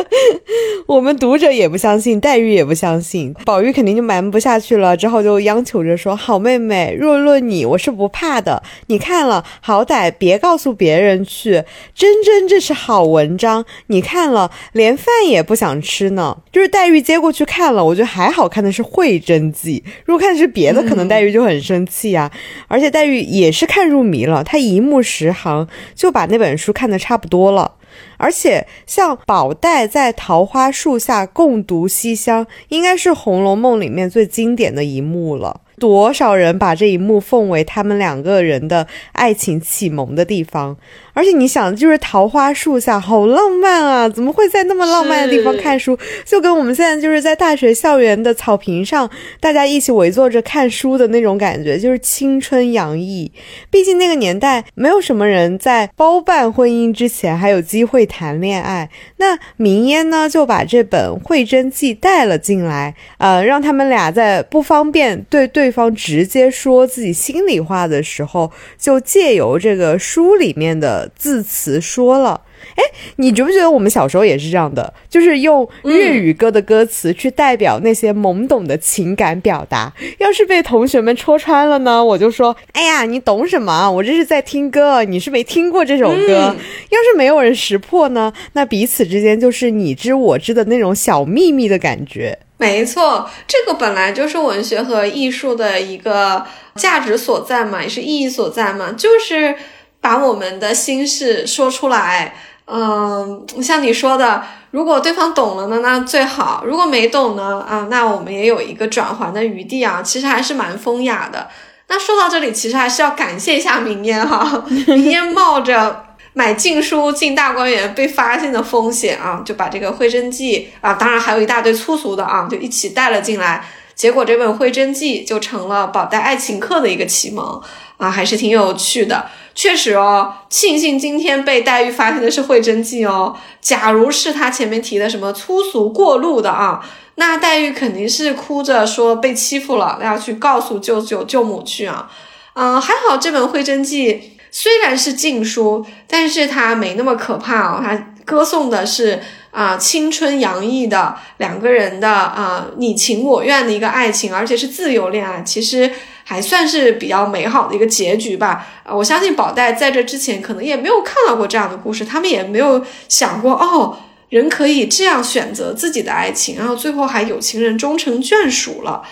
[0.87, 5.72] 我们读者也不相信，黛玉也不相信，宝玉肯定就瞒不下去了，只好就央求。
[5.73, 8.63] 求着说：“好妹妹，若论你，我是不怕的。
[8.89, 11.65] 你看了，好歹别告诉别人去。
[11.95, 16.37] 真真这是好文章，你看了连饭也不想吃呢。
[16.53, 19.83] 就是黛玉接过去看了，我觉得还好看的是《会真记》。
[20.05, 22.31] 如果看的是别的，可能黛玉就很生气呀。
[22.69, 27.77] 而且黛玉也是看入迷了，她一目十行就把那本书看得差不多了。”
[28.17, 35.61] 而且，像宝黛在桃花树下共读西厢，应该是《红楼梦》里面最经典的一幕了。
[35.83, 40.77] 多少人把这一幕奉为他们两个人的爱情启蒙的地方？
[41.13, 44.09] 而且你想，就是桃花树下，好浪漫啊！
[44.09, 45.99] 怎么会在那么浪漫的地方看书？
[46.25, 53.31] 就跟我们现在就是在大学校园的草坪上，大家一起围坐着看书的那种感觉，就是青春洋溢。
[53.69, 58.89] 毕竟那个年代，没有什么人在包办婚姻之前还有机会谈恋爱。
[59.17, 71.11] 那明烟呢，就把这本《会真记》带了进来，呃，让他们俩在不方便对对方直接说自己心里话的时候，就借由这个书里面的。
[71.17, 72.41] 字词说了，
[72.75, 72.83] 哎，
[73.17, 74.93] 你觉不觉得我们小时候也是这样的？
[75.09, 79.93] 就是用粤语歌的歌词去代表那些懵懂的情感表达。
[80.19, 83.89] 要是被同学们戳穿了呢，我就说，哎呀，你懂什么？
[83.89, 86.57] 我这是在听歌，你是没听过这首歌。
[86.91, 92.37] 要是没有人识破呢，那彼此之间就是你知我知的那种小秘密的感觉。
[92.63, 96.47] 没错，这个本来就是文学和艺术的一个
[96.77, 99.57] 价值所在嘛，也是意义所在嘛，就是。
[100.03, 102.35] 把我们的心事说出来，
[102.67, 111.49] 嗯，像你说的，如果对方懂了呢，那最好；如果没懂呢，啊，那我们也有一个转还的余地啊，其实还是蛮风雅的。
[111.87, 123.65] 那说到这里，其实还是要感谢一下明烟哈，明烟冒着买禁书进大观园被发现的风险啊，就把这个《会真记》啊，当然还有一大堆粗俗的啊，就一起带了进来。
[123.95, 127.61] 结果这本《会真记》就成了宝黛爱情课的一个启蒙
[127.99, 129.27] 啊，还是挺有趣的。
[129.55, 133.37] 确实哦，庆幸今天被黛玉发现的是《会真记》哦。
[133.61, 136.83] 假如是他前面提的什么粗俗过路的啊，
[137.17, 142.11] 那黛玉肯定是哭着说被欺负了，要去告诉舅舅舅母去啊。
[142.55, 144.15] 嗯，还好这本《会真记》
[144.53, 147.81] 虽然是禁书，但是它没那么可怕哦。
[147.83, 155.43] 它歌颂的是啊青春洋溢的两个人的啊你情我愿的一个爱情，而且是自由恋爱。
[155.43, 155.91] 其实。
[156.25, 158.65] 还算是比较美好的一个结局吧。
[158.85, 169.03] 啊，我相信宝黛在这之前可能也没有看到过这样的故事，他们也没有想过哦，人可以这样选择自己的爱情，然后最后还有情人终成眷属了。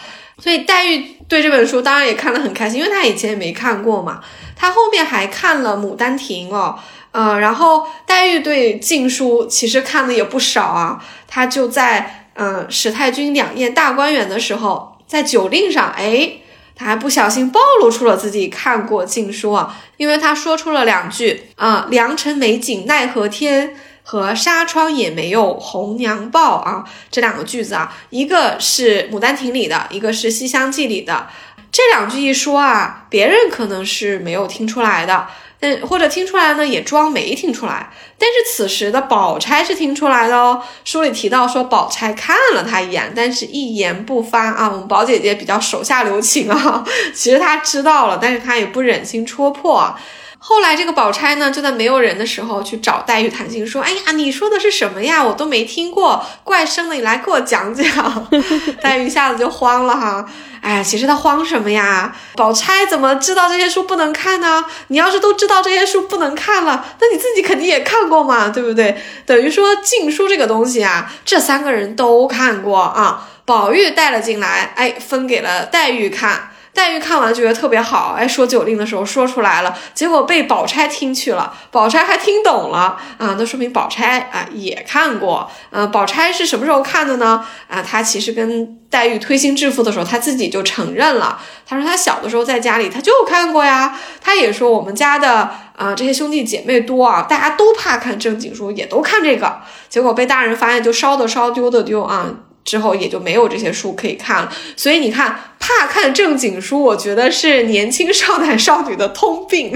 [0.41, 4.21] 所以黛玉对这本书当然也看得很开心，因为她以前也没看过嘛。
[4.57, 6.79] 她后面还看了《牡丹亭》哦，
[7.13, 16.33] 呃，然后黛玉对禁书其实看的也不少啊，她就在嗯史太君两宴大观园的时候，在酒令上，哎，
[16.75, 23.77] 她还不小心暴露出了自己看过禁书啊，因为她说出了两句啊，良辰美景奈何天。
[24.03, 31.29] 和纱窗也没有红娘报啊，这两个句子啊，一个是《牡丹亭》里的，一个是《西厢记》里的。
[31.73, 35.29] 这两句一说啊，别人可能是没有听出来的，
[35.61, 37.91] 但或者听出来呢，也装没听出来。
[38.19, 40.61] 但是此时的宝钗是听出来的哦。
[40.85, 44.69] 书里提到说，宝钗看了他一眼，但是一言不发啊。
[44.69, 46.85] 我们宝姐姐比较手下留情啊，
[47.15, 49.95] 其实她知道了，但是她也不忍心戳破。
[50.43, 55.23] 后来这个宝钗呢，就在没有人的时候去找黛玉谈心，说：“哎呀，你说的是什么呀？
[55.23, 57.87] 我都没听过，怪生的，你来给我讲讲。
[58.81, 60.27] ”黛玉一下子就慌了哈。
[60.63, 62.17] 哎，其实她慌什么呀？
[62.37, 64.65] 宝钗怎么知道这些书不能看呢？
[64.89, 68.99] 你要是都知道这些书不能看了，那你自己肯定也看过嘛，对不对？
[69.27, 73.29] 等于说禁书这个东西啊，这三个人都看过啊。
[73.45, 76.50] 宝玉带了进来，哎，分给了黛玉看。
[76.73, 87.45] 黛玉看完觉得特别好，哎，说酒令的时候说出来了，结果被宝钗听去了，宝钗还听懂了啊，那说明宝钗啊也看过，嗯，宝钗是什么时候看的呢？
[87.69, 102.31] 啊，她其实跟黛玉推心置腹的时候，她自己就承认了，她说她小的时候在家里她就看过呀，她也说我们家的啊这些兄弟姐妹多啊，大家都怕看正经书，也都看这个，结果被大人发现就烧的烧，丢的丢啊。
[102.63, 109.71] 之后也就没有这些书可以看了，所以你看，怕看正经书，我觉得是年轻少男少女的通病。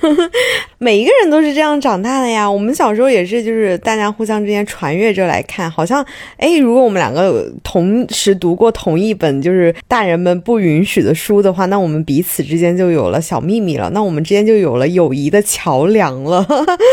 [0.78, 2.48] 每一个人都是这样长大的呀。
[2.48, 6.04] 我们小时候也是，就是大家互相之间传阅着来看，好像，
[6.36, 16.46] 哎，如果我们两个同时读过同一本就是大人们不允许的书的话，那我们彼此之间就有了小秘密了，那我们之间就有了友谊的桥梁了。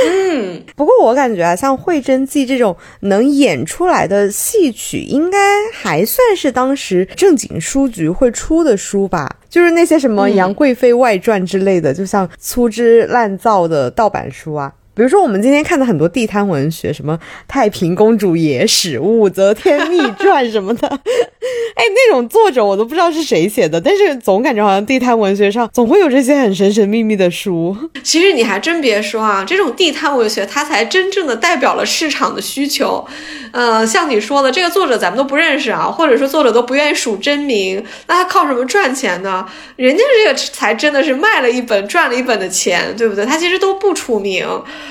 [0.08, 5.38] 嗯， 不过我感觉啊，像《会真记》这种能演出来的戏曲，应该
[5.74, 9.28] 还算是当时正经书局会出的书吧。
[9.50, 14.72] 就是那些什么《杨贵妃外传》之类的，就像粗制滥造的盗版书啊。
[14.96, 20.88] 比如说我们今天看的很多地摊文学，什么《太平公主野史》《武则天秘传》什么的。
[21.76, 27.76] 哎，那种作者我都不知道是谁写的，但是总感觉好像地摊文学上总会有这些很神神秘秘的书。
[28.02, 33.06] 其实你还真别说啊，这种地摊文学它才真正的代表了市场的需求。
[33.52, 39.46] 呃，像你说的，这个作者咱们都不认识啊，或者说作者都不愿意署真名，那他靠什么赚钱呢？
[39.76, 43.26] 人家这个才真的是卖了一本赚了一本的钱，对不对？
[43.26, 44.48] 他其实都不出名，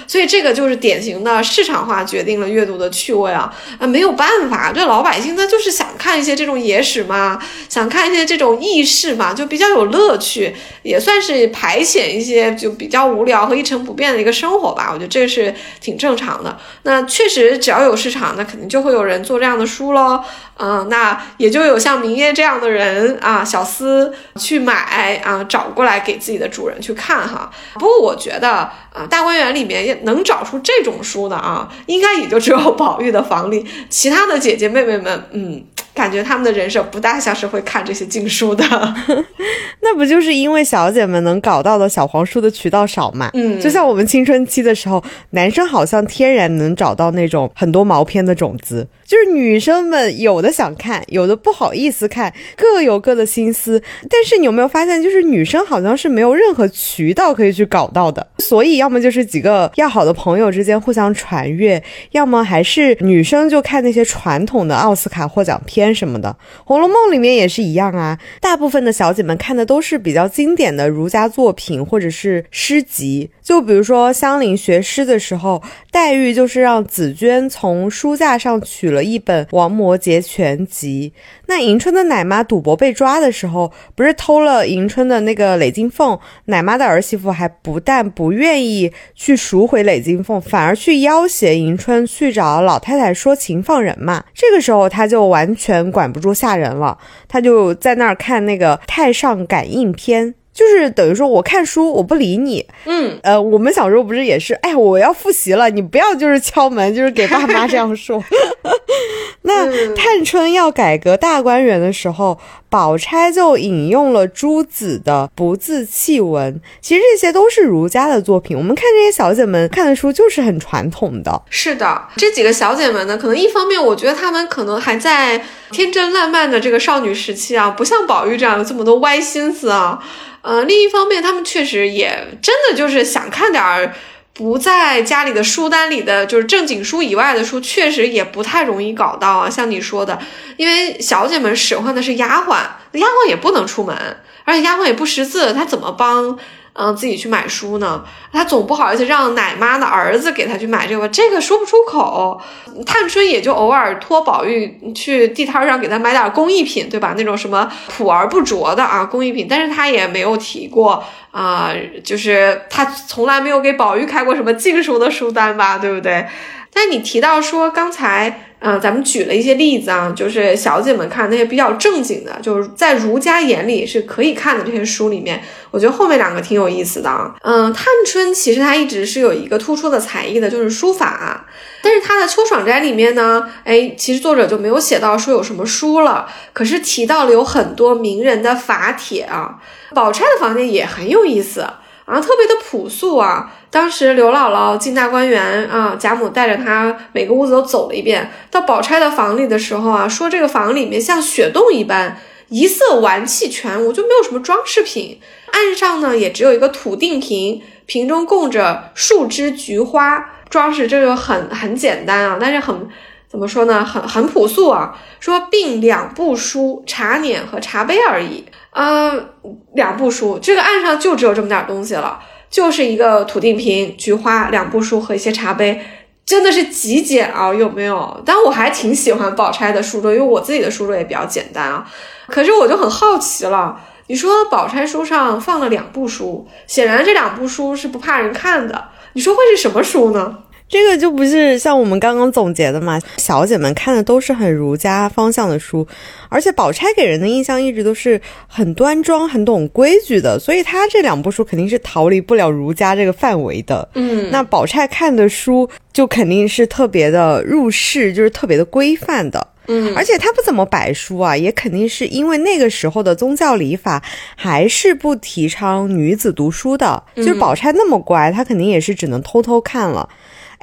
[0.07, 3.51] 所以这个就是典型的市场化决定了阅读的趣味啊。
[3.79, 6.75] 啊，没有办法，这老百姓他就是想看一些这种野。
[6.75, 10.53] 野史嘛，想看一些这种轶事嘛，就比较有乐趣，
[10.83, 14.91] 也算是排遣一些就比较无聊和一成不变的一个生活吧。
[14.93, 16.59] 我觉得这是挺正常的。
[16.83, 20.21] 那确实，只要有市场，那肯定就会有人做这样的书喽。
[20.57, 27.51] 嗯，那也就有像明艳这样的人啊，小厮去买啊，找过来给自己的主人去看哈。
[27.75, 28.51] 不过我觉得
[28.93, 35.65] 啊，大观园里面也能找出这种书的啊，应该也就只有宝玉的房里，其他的姐姐妹妹们，嗯。
[35.95, 38.65] 感觉他们的人设不大像是会看这些禁书的，
[39.81, 43.31] 那不就是因为小姐们能搞到的小黄书的渠道少嘛？
[43.35, 48.87] 嗯，就像我们青春期的时候，男生好像天然能找到那种很多毛片的种子。
[49.07, 53.81] 就是女生们有的想看，有的不好意思看，各有各的心思。
[54.09, 58.27] 但是你有没有发现，就是女生好像是没有任何渠道可以去搞到的。
[58.39, 61.81] 所以要么就是几个要好的朋友之间互相传阅，
[62.13, 66.29] 要么还是女生就看那些传统的奥斯卡获奖片什么的。
[66.65, 73.31] 《红楼梦》里面也是一样啊，大部分的小姐们看的都是比较经典的儒家作品或者是诗集。
[73.43, 81.13] 就比如说香菱学诗的时候，黛玉就是让紫娟从书架上取了一本《王摩诘全集》。
[81.47, 86.19] 那迎春的奶妈赌博被抓的时候，不是偷了迎春的那个累金凤？
[86.47, 94.25] 奶妈的儿媳妇还不但不愿意去赎回累金凤，反而去要挟迎春去找老太太说情放人嘛。
[94.35, 100.29] 这个时候他就完全管不住吓人了，他就在那儿看那个《太上感应篇》。
[100.55, 108.23] 就是等于说，我看书我不理你，嗯，呃，我们小时候不是也是，哎，我要复习了，你不要就是敲门，就是给爸妈这样说。
[109.47, 112.39] 那探春要改革大观园的时候，
[112.71, 118.57] 宝钗就引用了朱子的不自弃文，其实这些都是儒家的作品。
[118.57, 121.43] 我们看这些小姐们看的书就是很传统的。
[121.51, 130.03] 是的，这几个小姐们呢，可能一方面我觉得她们可能还在天真烂漫的这个少女时期啊，不像宝玉这样有这么多歪心思啊。
[130.45, 133.95] 呃，另一方面，他们确实也真的就是想看点儿
[134.35, 139.49] 不在家里的书单里的，就是正经书以外的书，确实也不太容易搞到啊。
[139.49, 140.19] 像你说的，
[140.59, 142.59] 因为小姐们使唤的是丫鬟，
[142.93, 143.97] 丫鬟也不能出门，
[144.45, 146.39] 而且丫鬟也不识字，她怎么帮？
[146.77, 152.41] 嗯，自己去买书呢，他总不好意思让奶妈的儿子给他去买这个，这个说不出口。
[152.85, 157.15] 探春也就偶尔托宝玉去地摊上给他买点工艺品，对吧？
[157.17, 161.73] 那种什么朴而不拙的啊工艺品，但是他也没有提过啊，
[162.03, 166.27] 就是他从来没有给宝玉开过什么禁书的书单吧，对不对？
[166.75, 168.51] 但你提到说刚才。
[168.67, 177.35] 嗯，咱们举了一些例子啊，就是小姐们看那些比较正经的，就是在儒家眼里是可以看的这些书里面，我觉得后面两个挺有意思的啊。
[177.43, 181.45] 嗯，探春其实她一直是有一个突出的才艺的，就是书法。
[181.83, 189.57] 但是她的《秋爽斋》里面呢，哎，其实作者就没有写到说有什么书了，可是提到了有很多名人的法帖啊。
[189.95, 191.67] 宝钗的房间也很有意思。
[192.05, 193.51] 啊，特别的朴素啊！
[193.71, 198.31] 当时刘姥姥进大观园啊，贾母带着她每个屋子都走了一遍。
[198.51, 205.19] 到宝钗的房里的时候啊，说这个房里面像雪洞一般，一色玩气全无，就没有什么装饰品。
[205.53, 212.87] 案上呢，也只有一个土定瓶，瓶中供着数枝菊花，装饰这个很很简单啊，但是很
[213.35, 214.97] 怎么说呢，很很朴素啊。
[215.19, 218.45] 说并两部书，茶碾和茶杯而已。
[218.71, 219.29] 嗯，
[219.75, 225.85] 两部书，这个案上就只有这么点东西了，就是一个土定瓶、菊花、两部书和一些茶杯，
[226.25, 228.23] 真的是极简啊，有没有？
[228.25, 231.85] 但我还挺喜欢宝钗的书桌，因为我自己的书桌也比较简单啊。
[232.29, 240.39] 可是我就很好奇了，你说宝钗书上放了两部书，显然这两部书是不怕人看的，你说会是什么书呢？
[240.67, 242.99] 这个就不是像我们刚刚总结的嘛？
[243.19, 245.87] 小姐们看的都是很儒家方向的书，
[246.29, 253.89] 而且宝钗给人的印象一直都是很端庄、很懂规矩的，所以她这两部书肯定是逃离不了儒家这个范围的。
[253.95, 259.47] 嗯，那宝钗看的书就肯定是特别的入世，就是特别的规范的。
[259.67, 264.03] 嗯，而且她不怎么摆书啊，也肯定是因为那个时候的宗教礼法
[264.35, 267.03] 还是不提倡女子读书的。
[267.15, 270.09] 就是宝钗那么乖，她肯定也是只能偷偷看了。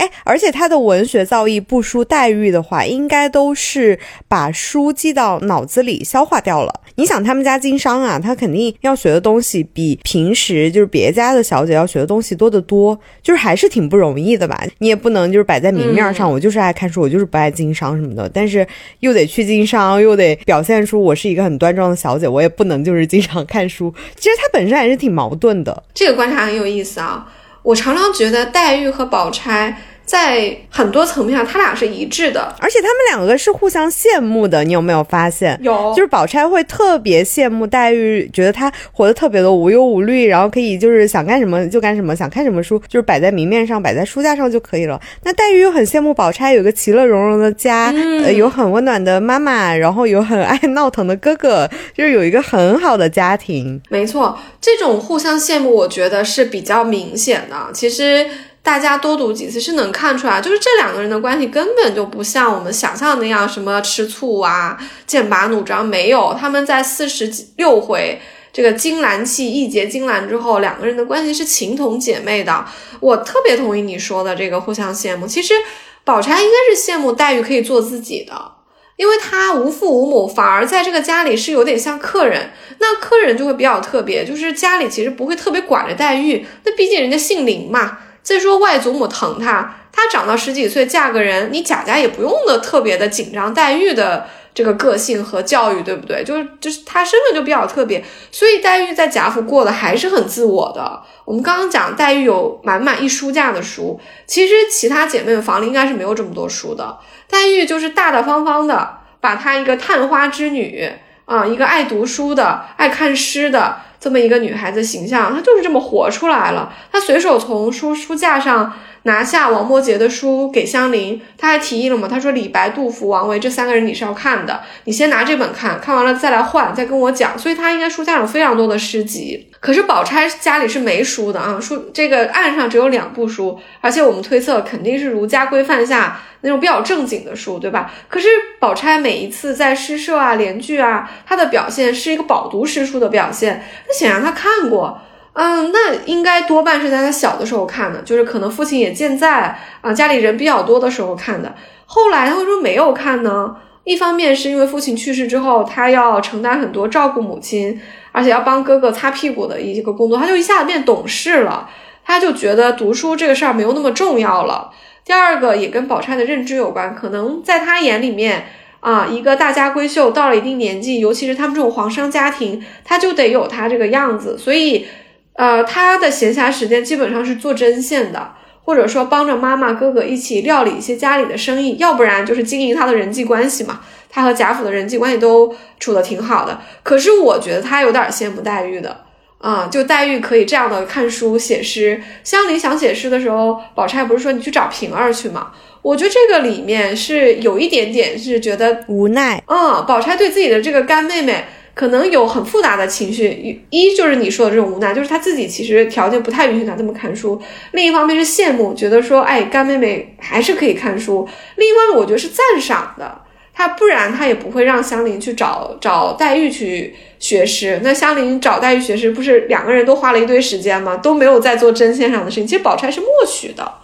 [0.02, 6.74] 哎，而且他的文学造诣不输黛玉的话，应该都是把书记到脑子里消化掉了。
[6.96, 14.60] 你想他们家经商啊，他肯定要学的东西比平时就是别家的小姐要学的东西多得多，就是还是挺不容易的吧？
[14.80, 18.66] 你也不能就是摆在明面上，我就是爱看书，我就是不爱经商什么的，但是
[19.02, 23.94] 又得去经商，又得表现出我是一个很端庄的小姐，我也不能就是经常看书。
[24.16, 25.84] 其实他本身还是挺矛盾的。
[25.94, 27.32] 这个观察很有意思啊，
[27.62, 29.78] 我常常觉得黛玉和宝钗。
[30.12, 34.62] 在很多层面上，他俩是一致的，而且他们两个是互相羡慕的。
[34.62, 35.58] 你有没有发现？
[35.64, 45.00] 有，就是宝钗会特别羡慕黛玉，觉得她活得特别的无忧无虑，然后可以就是想干什么就干什么，想看什么书就是摆在明面上，摆在书架上就可以了。
[45.24, 53.82] 那黛玉又很羡慕宝钗有个其乐融融的家，呃，有很温暖的妈妈，然后有很爱闹腾的哥哥，就是有一个很好的家庭。
[53.90, 57.56] 没错，这种互相羡慕，我觉得是比较明显的。
[57.74, 58.28] 其实。
[58.64, 66.36] 大家多读几次是能看出来，就是这两个人的关系根本就不像我们想象那样，什么吃醋啊、剑拔弩张，没有。
[66.40, 68.22] 他们在四十六回
[68.54, 72.64] 这个金兰契一结金兰之后，两个人的关系是情同姐妹的。
[73.00, 75.26] 我特别同意你说的这个互相羡慕。
[75.26, 75.56] 其实
[76.04, 78.52] 宝钗应该是羡慕黛玉可以做自己的，
[78.96, 82.52] 因为她无父无母，反而在这个家里是有点像客人。
[82.78, 87.98] 那客人就会比较特别，就是家里其实不会特别管着黛玉，那毕竟人家姓林嘛。
[88.24, 96.24] 再说外祖母疼她，她长到十几岁嫁个人，你贾家也不用的特别的紧张黛玉的这个个性和教育，对不对？
[96.24, 101.02] 就是就是她身份就比较特别，所以黛玉在贾府过得还是很自我的。
[101.26, 107.00] 我们刚刚讲黛玉有满满一书架的书，其实其他姐妹的房里应该是没有这么多书的。
[107.28, 110.92] 黛玉就是大大方方的，把她一个探花之女
[111.26, 113.78] 啊，一个爱读书的、爱看诗的。
[114.02, 116.74] 这么一个女孩子形象，她就是这么活出来了。
[116.92, 118.74] 她随手从书书架上
[119.04, 122.08] 拿下王摩诘的书给香菱，她还提议了嘛？
[122.08, 127.38] 她说李白、杜甫、王维这三个人你是要看的，你先拿这本看看完了再来换，再跟我讲。
[127.38, 129.48] 所以她应该书架上有非常多的诗集。
[129.60, 137.94] 可是宝钗家里是没书的啊，书这个案上只有两部书，而且我们推测肯定是儒家规范下那种比较正经的书，对吧？
[138.08, 138.28] 可是
[138.60, 143.64] 宝钗每一次在诗社啊、联句啊，她的表现是一个饱读诗书的表现，
[143.94, 145.00] 显然他看过，
[145.34, 151.54] 嗯，那应该多半是在他小的时候看的，就是可能父亲也健在啊，家里人比较多的时候看的。
[151.86, 153.56] 后来他会说没有看呢？
[153.84, 157.82] 一方面是因为父亲去世之后，他要承担很多照顾母亲，
[158.12, 161.70] 而且要帮哥哥擦屁股的一个工作，他就一下子变懂事了。
[162.04, 164.72] 他就觉得读书这个事儿没有那么重要了。
[165.04, 168.46] 第二个也跟宝钗的认知有关，可能在他眼里面
[168.82, 174.86] 啊，一个大家闺秀到了一定年纪，尤其是他们这种皇商家庭，他就得有他这个样子，所以，
[175.34, 183.82] 呃，他的闲暇时间基本上是做针线的，或者说帮着妈妈哥哥一起料理一些家里的生意，要不然就是经营他的人际关系嘛。
[184.10, 189.06] 他和贾府的人际关系都处的挺好的，可是我觉得他有点羡慕黛玉的。
[189.42, 192.02] 啊，就黛玉可以这样的看书写诗。
[192.24, 195.52] 香菱想写诗的时候，宝钗不是说你去找平儿去吗？
[195.82, 199.44] 我觉得这个里面是有一点点是觉得无奈。
[199.48, 203.66] 嗯，宝钗对自己的这个干妹妹可能有很复杂的情绪。
[203.72, 207.42] 一就是你说的这种无奈，就是她自己其实条件不太允许她这么看书。
[207.72, 211.28] 另一方面是羡慕，觉得说，哎，干妹妹还是可以看书。
[211.56, 213.20] 另一方面，我觉得是赞赏的。
[213.52, 217.80] 她不然她也不会让香菱去找找黛玉去学诗。
[217.82, 220.98] 那香菱找黛玉学诗，不是两个人都花了一堆时间吗？
[220.98, 222.46] 都没有在做针线上的事情。
[222.46, 223.76] 其实宝钗是默许的。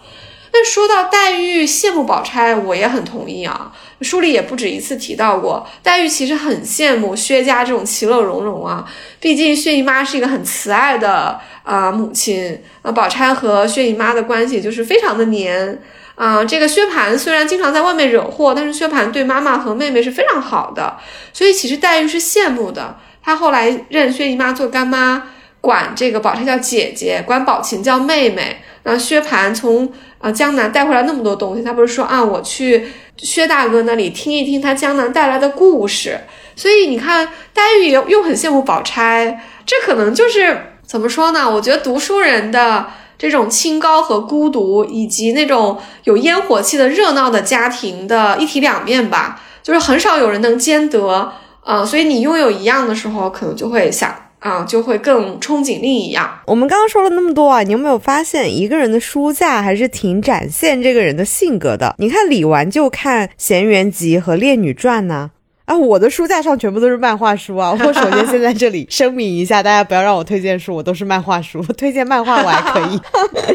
[0.51, 3.71] 那说到黛玉羡慕宝钗，我也很同意啊。
[4.01, 8.85] 书里也不止一次提到过，黛玉其实很羡慕薛家这种其乐融融啊。
[9.19, 15.81] 毕竟薛姨妈是一个很慈爱的啊母亲，那宝钗和薛姨妈的关系就是非常的黏。
[16.15, 20.97] 啊，这个薛蟠虽然经常在外面惹祸，但是薛蟠对妈妈和妹妹是非常好的，
[21.31, 22.97] 所以其实黛玉是羡慕的。
[23.27, 25.21] 她后来认薛姨妈做干妈，
[25.59, 28.55] 管这个宝钗叫姐姐，管宝琴叫妹妹。
[28.83, 36.21] 那薛蟠从啊江南带回来那么多东西，他不是说啊，我去薛大哥那里听一听他江南带来的故事。
[36.55, 41.51] 所以你看，黛玉又又很羡慕宝钗，这可能就是怎么说呢？
[41.51, 42.87] 我觉得读书人的。
[43.19, 51.33] 这种清高和孤独，以及那种有烟火气的热闹的家庭的一体两面吧，就是很少有人能兼得
[51.67, 51.85] 啊。
[51.85, 56.39] 所以你拥有一样的时候，可能就会想啊，就会更憧憬另一样。
[56.45, 61.95] 我们刚刚说了那么多啊，你有没有发现一个人的书架还是挺展现这个人的性格的？
[61.97, 65.31] 你看李纨就看《闲园集》和《烈女传》呢。
[65.67, 67.77] 啊我的书架上全部都是漫画书啊！
[67.77, 72.97] 我首先先在这里声明一下，大家不要让我推荐书，我都是漫画书，推荐漫画我还可以。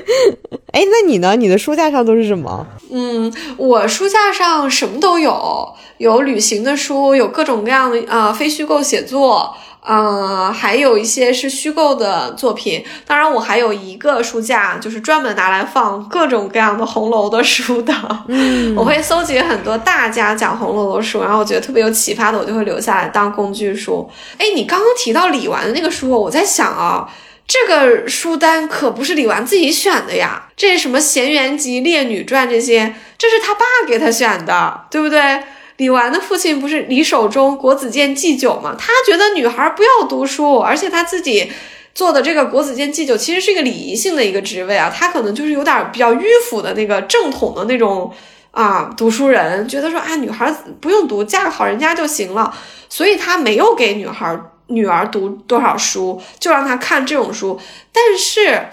[0.73, 1.35] 哎，那你呢？
[1.37, 2.67] 你的书架上都是什么？
[2.91, 9.57] 嗯，我书架上什么都有，有旅行的书，有各种各样的啊非虚构写作。
[9.85, 12.85] 嗯，还有一些是虚构的作品。
[13.05, 17.93] 当然，我还有一个书架，就是专门拿来放各种各样的红楼的书的。
[18.29, 24.09] 嗯， 我会搜集很多大家讲红楼的书，然后我觉得特别有启发的，我就会留下来当工具书。
[24.39, 27.09] 哎，你刚刚提到李纨的那个书，我在想啊，
[27.49, 35.43] 这个书单可不是李纨自己选的呀，这什么《闲园集》《烈女传》这些，这是他爸给他选的，对不对？
[35.79, 38.77] 李纨的父亲不是李守忠、国子监祭酒嘛？
[38.79, 41.51] 他觉得女孩不要读书，而且他自己
[41.95, 48.13] 做的这个国子监祭酒其实是一个礼仪性的一个职位啊，他可能就是有点比较迂腐的那个正统的那种
[48.51, 52.55] 啊读书人，觉得说啊女孩不用读，嫁个好人家就行了，
[52.89, 57.59] 所以他没有给女孩女儿读多少书，就让她看这种书，
[57.93, 58.69] 但是。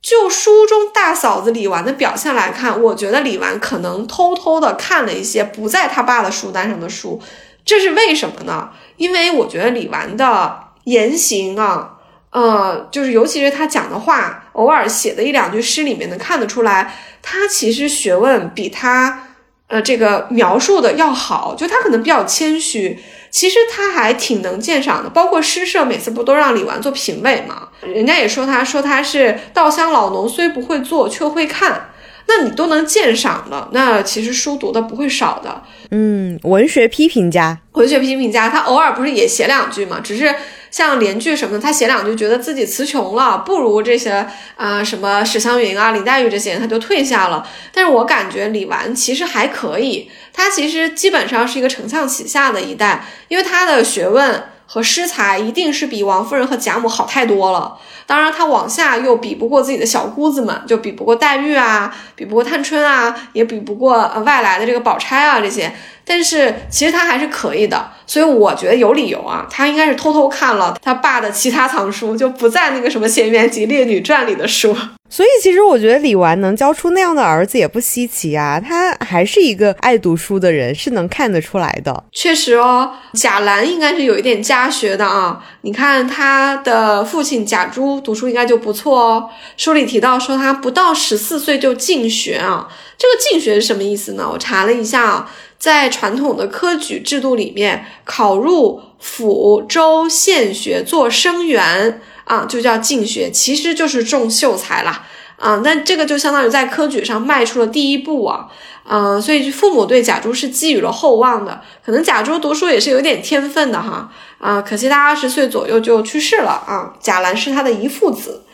[0.00, 7.20] 就书中大嫂子李纨的表现来看，我觉得李纨可能偷偷的看了一些不在他爸的书单上的书，
[7.64, 8.70] 这是为什么呢？
[8.96, 11.96] 因为我觉得李纨的言行啊，
[12.30, 19.24] 呃，就是尤其是他讲的话，偶尔写的一两句诗里面能看得出来，他其实学问比他
[19.66, 22.98] 呃这个描述的要好，就他可能比较谦虚。
[23.30, 27.68] 其实他还挺能鉴赏的，包括诗社每次不都让李纨做评委吗？
[27.82, 31.90] 人家也说他说他是稻香老农，虽不会做，却会看。
[32.26, 35.62] 那你都能鉴赏了，那其实书读的不会少的。
[35.90, 40.00] 嗯，文学批评家，文学批评家，他偶尔不是也写两句吗？
[40.02, 40.34] 只是。
[40.70, 47.46] 像连句什么的，他写两句，觉得自己词穷了，不如这些啊什么史湘云啊、林黛玉这些人，他就退下了。
[47.72, 57.78] 但是我感觉李纨其实还可以，他其实基本上是一个承上启下的一代，因为他的学问和诗才一定是比王夫人和贾母好太多了。
[58.06, 65.72] 当然，他往下又比不过自己的小姑子们，就比不过黛玉啊，比不过探春啊，也比不过外来的这个宝钗啊这些。
[66.08, 74.74] 但是其实他还是可以的，所以我觉得有理由啊，他应该是偷偷看了他爸的其他藏书，就不在那个什么《仙缘集》《烈女传》里的书。
[75.10, 82.04] 所以其实我觉得李纨能教出那样的儿子也不稀奇啊，他还是一个爱读书的人，是能看得出来的。
[82.12, 85.42] 确实哦，贾兰应该是有一点家学的啊。
[85.62, 89.30] 你看他的父亲贾珠读书应该就不错哦。
[89.56, 94.28] 书里提到说他不到十四岁就进学啊，这个进学是什么意思呢？
[94.30, 95.30] 我查了一下啊。
[95.58, 105.04] 在传统的科举制度里面，考入府、州、县学做生员啊，就叫进学，其实就是中秀才啦。
[105.36, 105.60] 啊。
[105.64, 108.48] 那这个就相当于在科举上迈出了第一步啊。
[108.90, 111.60] 嗯，所以父母对贾珠是寄予了厚望的。
[111.84, 114.10] 可能贾珠读书也是有点天分的哈。
[114.38, 116.94] 啊，可惜他二十岁左右就去世了啊。
[117.00, 118.44] 贾兰是他的遗父子。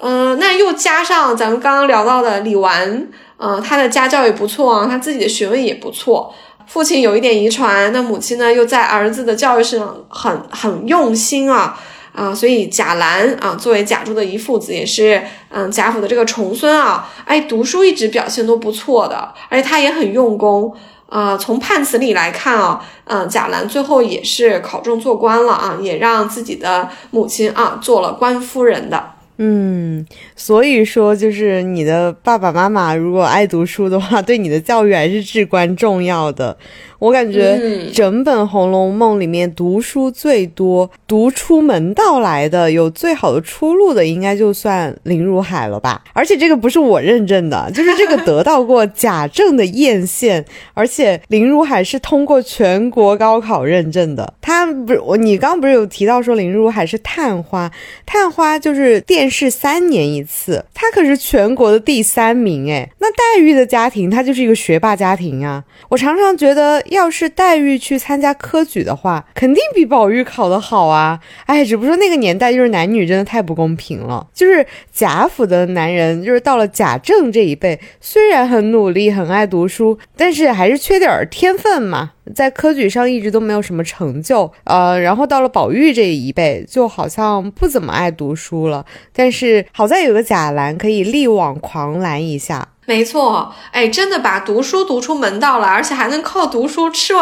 [0.00, 6.32] 嗯，那又加上咱们刚刚聊到的李纨，嗯，他的家教也不错啊，他自己的学问也不错，
[6.68, 11.76] 父亲有一点遗传，那母亲呢又在儿子的教育上很很用心啊
[12.12, 20.72] 啊，所以贾兰啊作为贾珠的遗父子，也是嗯贾府的这个重孙啊，哎，读书一直表现都不错的，而且他也很用功
[21.08, 21.36] 啊。
[21.38, 29.12] 从判词里来看啊，嗯，贾兰最后也是考中做官了啊，也让自己的母亲啊做了官夫人的。
[29.40, 36.58] 嗯，所以说就是你的爸爸妈妈如果爱读书的话，对你的教育还是至关重要的。
[36.98, 46.02] 我感觉整本《红楼梦》里面读书最多、读出门道来的、有最好的出路的，应该就算林如海了吧？
[46.12, 50.44] 而且这个不是我认证的， 就是这个得到过贾政的艳羡，
[50.74, 54.34] 而且林如海是通过全国高考认证的。
[54.40, 57.70] 他不是我，你刚刚不是有提到说林如海是探花？
[58.04, 62.90] 探花就是殿试三年一次，他可是全国的第三名哎。
[62.98, 65.62] 那黛玉的家庭，他就是一个学霸家庭啊。
[65.88, 66.82] 我常常觉得。
[66.90, 71.20] 要是黛玉去参加科举的话，肯定比宝玉考得好啊！
[71.46, 74.26] 哎，只不过那个年代就是男女真的太不公平了。
[74.34, 84.52] 就是贾府的男人，就是到了贾政这一辈，虽然很努力、很爱读书，但是还是缺点天分嘛，在科举上一直都没有什么成就。
[84.64, 88.84] 呃，然后到了宝玉这一辈，就好像不怎么爱读书了。
[89.12, 92.68] 但是好在有个贾兰可以力挽狂澜一下。
[92.86, 97.12] 没错，哎，真的把读书读出门道了，而且还能靠读书吃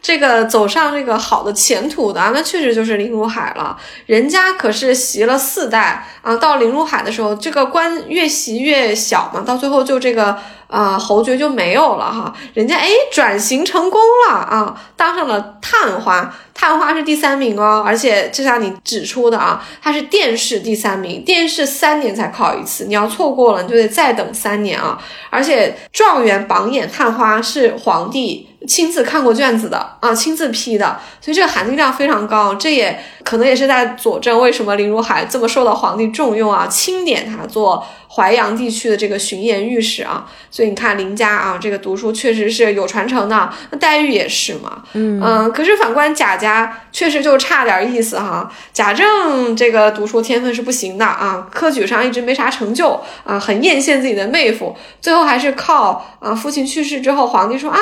[0.00, 3.76] 这个走上这个好的前途的，那确实就是林如海了。
[4.06, 10.38] 人家可是袭了四代啊，到林如海的时候，这个官越袭越小嘛，到最后就这个。
[10.68, 24.98] 啊，侯爵就没有了哈，人家哎转型成功了啊，啊当上了探花，探花是第三名哦，而且就像你指出的啊，它是殿试第三名，殿试三年才考一次，你要错过了，你就得再等三年啊，
[25.30, 28.48] 而且状元榜眼探花是皇帝。
[28.66, 32.52] 亲自看过卷子的啊，亲自批的，所以这个含金量非常高。
[32.56, 40.24] 这也可能也是在佐证为什么林如海这么受到皇帝重用啊，钦点他做淮阳地区的这个巡盐御史啊。
[40.48, 43.52] 所以你看林家啊，这个读书确实是有传承的。
[43.70, 45.50] 那黛玉也是嘛，嗯嗯。
[45.50, 48.48] 可是反观贾家，确实就差点意思哈。
[48.72, 57.78] 贾政这个读书天分是不行的啊，科举上一直没啥成就啊，很艳羡自己的妹夫，最后还是靠啊父亲去世之后，皇帝说啊。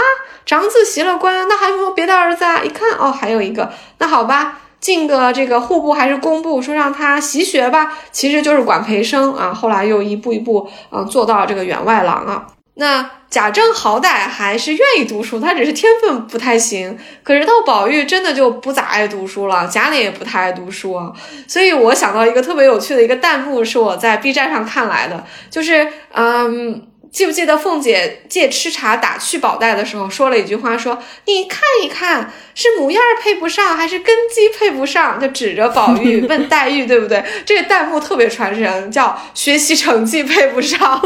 [0.46, 2.60] 长子袭了官，那还有没有别的儿子啊？
[2.62, 9.50] 一看哦，还有一个，那好吧，进个这个户部还是工部，说让他习学吧，其实就是管培生啊。
[9.50, 12.46] 后来又一步一步嗯做到这个员外郎啊。
[12.74, 16.98] 那贾政好歹还是愿意读书，他只是天分不太行。
[17.22, 21.10] 可是到宝玉真的就不咋爱读书了，贾琏也不太爱读书啊。
[21.48, 26.88] 所以我想到一个特别有趣的一个弹幕，是我在 B 站上看来的，就是嗯。
[27.14, 37.22] 记不记得凤姐借吃茶打趣宝黛的时候说了一句话，说你看一看是模样配不上还是根基配不上，就指着宝玉问黛玉，对不对？
[37.46, 41.00] 这个弹幕特别传神，叫学习成绩配不上，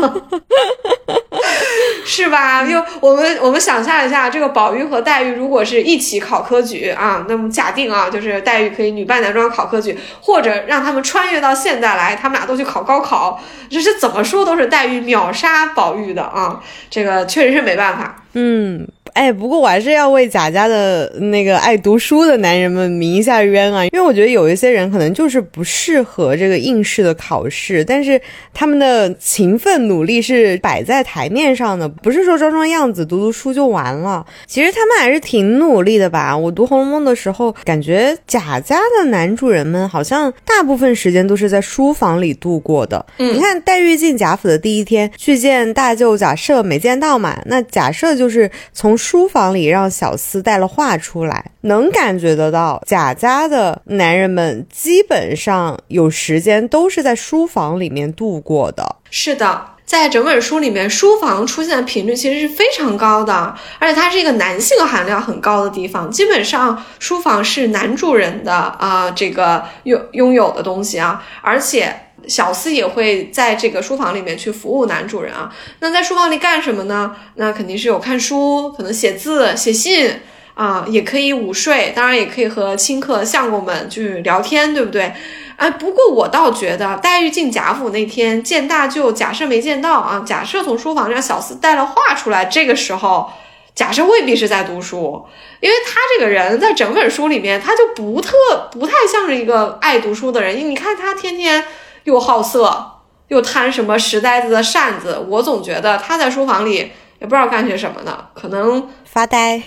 [2.06, 2.64] 是吧？
[2.64, 13.38] 就我们我们想象一下，这个宝玉和黛玉如果是一起考科举啊，那么假定啊，就是黛玉可以女扮男装考科举，或者让他们穿越到现代来，他们俩都去考高考，
[13.70, 15.97] 这是怎么说都是黛玉秒杀宝。
[15.97, 18.86] 玉的啊，这个确实是没办法，嗯。
[19.18, 23.84] 哎，不过我还是要为贾家的那个爱读书的男人们鸣一下冤啊！
[23.86, 28.20] 因为我觉得有一些人可能就是不适合这个应试的考试，但是
[28.54, 34.24] 他们的勤奋努力是摆在台面上的，不是说装装样子、读读书就完了。
[34.46, 36.38] 其实他们还是挺努力的吧？
[36.38, 43.04] 我读《红楼梦》的时候，感觉贾家的男主人们好像大部分时间都是在书房里度过的。
[43.18, 47.36] 嗯，你看黛玉进贾府的第一天去见大舅贾赦，没见到嘛？
[47.46, 48.96] 那贾赦就是从。
[49.11, 58.96] 书房里让小厮带了画出来，能感觉得到贾家的男人们基本上有时间都是在书房里面度过的。
[59.11, 66.11] 是的，在整本书里面，书房出现的频率其实是非常高的，而且它是一个男性含量很高的地方。
[66.11, 71.98] 基本上书房是男主人的啊，这个拥拥有的东西啊，而且。
[72.29, 75.51] 小四也会在这个书房里面去服务男主人啊。
[75.81, 77.16] 那在书房里干什么呢？
[77.37, 80.20] 那肯定是有看书，可能写字、写信
[80.55, 85.12] 啊，也可以午睡，当然也可以和亲客相公们去聊天，对不对？
[85.57, 93.29] 哎，不过我倒觉得黛玉进贾府那天见大舅，假设没见到啊，假设从书房让小四带了话出来，这个时候
[93.74, 95.24] 假设未必是在读书，
[95.59, 98.33] 因为他这个人在整本书里面他就不特
[98.70, 101.64] 不太像是一个爱读书的人，你看他天天
[102.09, 102.92] 又好色，
[103.28, 106.90] 又贪什么石呆子的扇子，我总觉得他在书房里
[107.20, 109.62] 也不知道干些什么呢，可能发呆，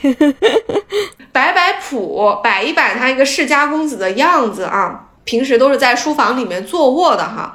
[1.31, 5.07] 摆摆谱，摆一摆他一个世家公子的样子啊。
[5.23, 7.53] 平时都是在书房里面坐卧的哈。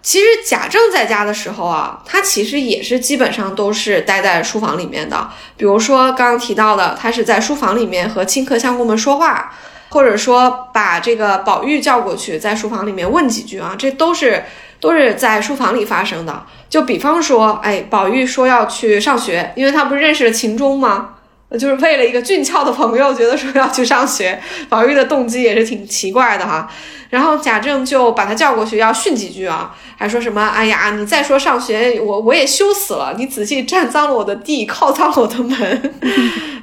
[0.00, 5.28] 其实贾政在家的时候啊，他其实也是基本上都是待在书房里面的。
[5.58, 9.52] 比如说刚刚提到的，他是在书房里面和亲客相公们说话，
[9.92, 14.42] 或者说把这个宝玉叫过去，在书房里面问几句啊，这都是
[14.80, 16.46] 都是在书房里发生的。
[16.70, 21.10] 就比方说，哎，宝玉说要去上学，因为他不是认识了秦钟吗？
[21.58, 24.40] 就是为了一个俊俏的朋友，觉得说要去上学。
[24.68, 26.68] 宝玉的动机也是挺奇怪的哈。
[27.10, 33.14] 然后贾政就把他叫过去，要训几句啊，还说什么：“哎呀，你再说上学，我我也羞死了。
[33.18, 35.94] 你仔细占脏了我的地，靠脏了我的门。”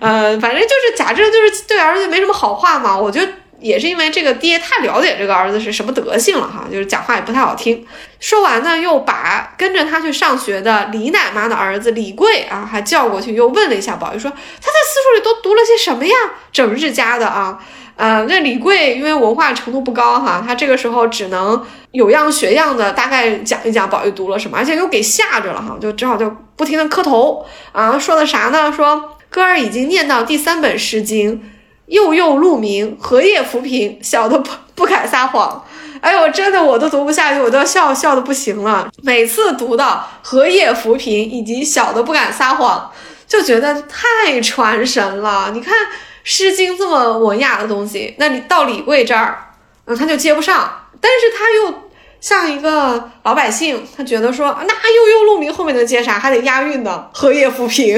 [0.01, 2.97] 嗯，反正就是贾政就是对儿子没什么好话嘛。
[2.97, 7.85] 我觉得也是因为这个爹太了解这个儿子是什么德性了哈，就是讲话也不太好听。
[8.19, 16.13] 说完呢，又把跟着他去上学的李奶妈的儿子李贵啊，还叫过去，又问了一下宝玉，说他在私塾里都读了些什么呀？
[16.51, 17.59] 整日家的啊。
[17.95, 28.71] 呃，那李贵因为文化程度不高哈，他这个时候只能有样学样的大概讲一讲宝玉读了什么，而且又给吓着了哈，就只好就不停的磕头啊，说的啥呢？
[28.71, 31.43] 说哥儿已经念到第三本诗经，
[31.89, 35.65] 幼幼鹿鸣，荷叶浮萍，小的不不敢撒谎。
[35.99, 38.89] 哎呦，真的我都读不下去，我都要笑笑的不行了。
[39.03, 42.89] 每次读到荷叶浮萍以及小的不敢撒谎，
[43.27, 45.51] 就觉得太传神了。
[45.53, 45.73] 你看。
[46.31, 49.53] 《诗经》这么文雅的东西，那你到李贵这儿，
[49.85, 50.69] 嗯，他就接不上。
[51.01, 51.88] 但是他又
[52.21, 56.19] 像一个老百姓，他觉得说，那悠悠鹿鸣后面能接啥？
[56.19, 57.97] 还得押韵呢， 荷叶浮萍。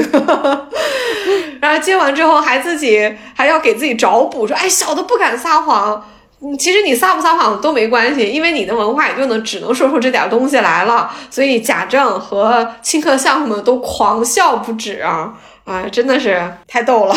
[1.61, 6.03] 然后接完之后，还自己还要给自己找补，说，哎，小的不敢撒谎。
[6.57, 11.11] 其实你撒不撒谎都没关系，因为你的文化也就能只能说出这点东西来了。
[11.29, 15.33] 所以贾政和清客相们都狂笑不止啊！
[15.65, 17.15] 啊，真的是太逗了。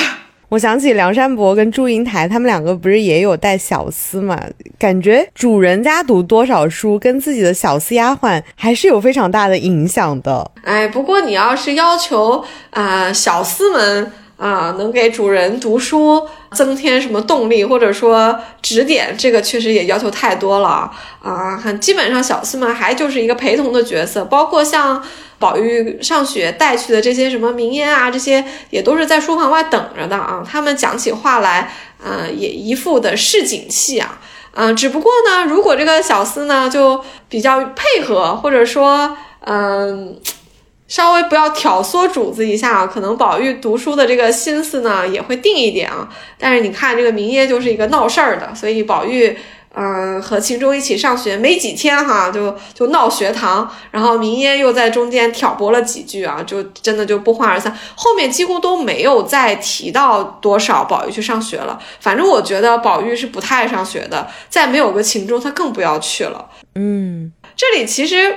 [0.55, 4.41] 我想起梁山伯跟祝英台，他们两个不是也有带小厮嘛？
[4.79, 10.49] 感觉主人家读多少书，跟自己的小厮丫鬟还是有非常大的影响的。
[10.63, 14.13] 哎，不过你要是要求啊，小厮们
[14.47, 20.91] 啊，能给主人读书增添什么动力，或者说指点，这个确实也要求太多了
[21.23, 21.57] 啊。
[21.57, 25.03] 很基本上，小厮们还就是一个陪同的角色，包括像。
[25.37, 30.43] 宝玉上学带去的这些什么名烟啊，这些也都是在书房外等着的啊。
[30.49, 31.71] 他们讲起话来，
[32.03, 34.19] 啊，也一副的市井气啊，
[34.53, 40.17] 嗯，只不过呢，如果这个小厮呢就比较配合，或者说，嗯，
[40.87, 46.09] 稍微不要挑唆主子一下啊，可能宝玉读书的这个心思呢也会定一点啊。
[46.39, 49.37] 但是你看这个明烟就是一个闹事儿的，所以宝玉。
[49.77, 57.77] 嗯，和秦钟一起上学没几天哈，就就闹学堂，然后明烟又在中间挑拨了几句啊，就真的就不欢而散。
[57.97, 61.77] 后面几乎都没有再提到多少宝玉去上学了。
[61.99, 66.49] 反正我觉得宝玉是不太爱上学的，再没有个秦钟，他更不要去了。
[66.77, 68.33] 嗯，这里其实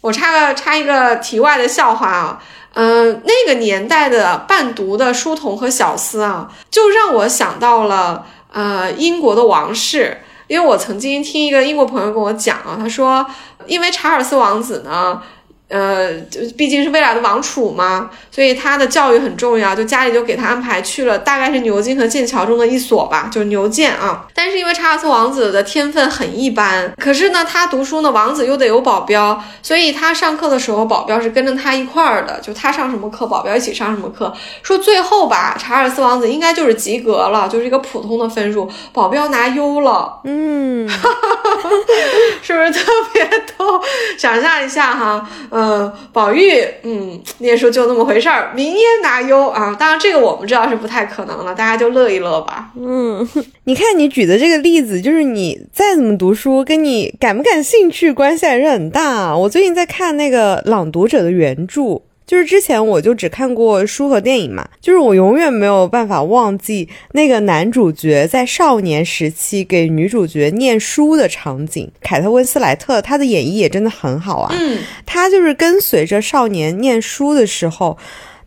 [0.00, 2.42] 我插个插一个题外的笑话啊，
[2.74, 10.22] 嗯，那个年代的伴读的书童和小厮啊，就让我想到了呃英国的王室。
[10.46, 13.24] 因为我曾经听一个英国朋友跟我讲啊，他说，
[13.66, 15.22] 因为查尔斯王子呢。
[15.70, 19.74] 呃，就毕竟是未来的王储嘛，所以他的教育很重要。
[19.74, 24.26] 就家里就给他安排去了，大概是牛津和剑桥中的一所吧，就是牛剑啊。
[24.34, 32.40] 但是因为查尔斯王子的天分很一般，可是呢，他读书呢，王子又得有保镖，所以他上课的时候，保镖是跟着他一块儿的。
[32.40, 34.32] 就他上什么课，保镖一起上什么课。
[34.62, 40.20] 说最后吧，查尔斯王子应该就是及格了，就是一个普通的分数，保镖拿优了。
[40.24, 40.88] 嗯，
[42.42, 43.24] 是不是特别
[43.56, 43.80] 逗？
[44.18, 45.28] 想象一下哈。
[45.50, 45.59] 嗯，
[46.12, 46.52] 宝玉，
[46.82, 49.74] 嗯，念书就那么回事儿，明烟拿优啊。
[49.78, 52.70] 当然，这个我们知道是不太可能了，大家就乐一乐吧。
[52.78, 53.28] 嗯，
[53.64, 59.36] 你看你举的这个例子，就是你再怎么读书，跟你感不感兴趣关系还是很大。
[59.36, 62.02] 我最近在看那个《朗读者》的原著。
[62.30, 71.90] 就是之前我就只看过书和电影嘛，就是我永远没有办法忘记那个男主角在少年时期给女主角念书的场景。
[72.00, 77.98] 凯特温斯莱特他的演绎也真的很好啊，嗯，他就是跟随着少年念书的时候。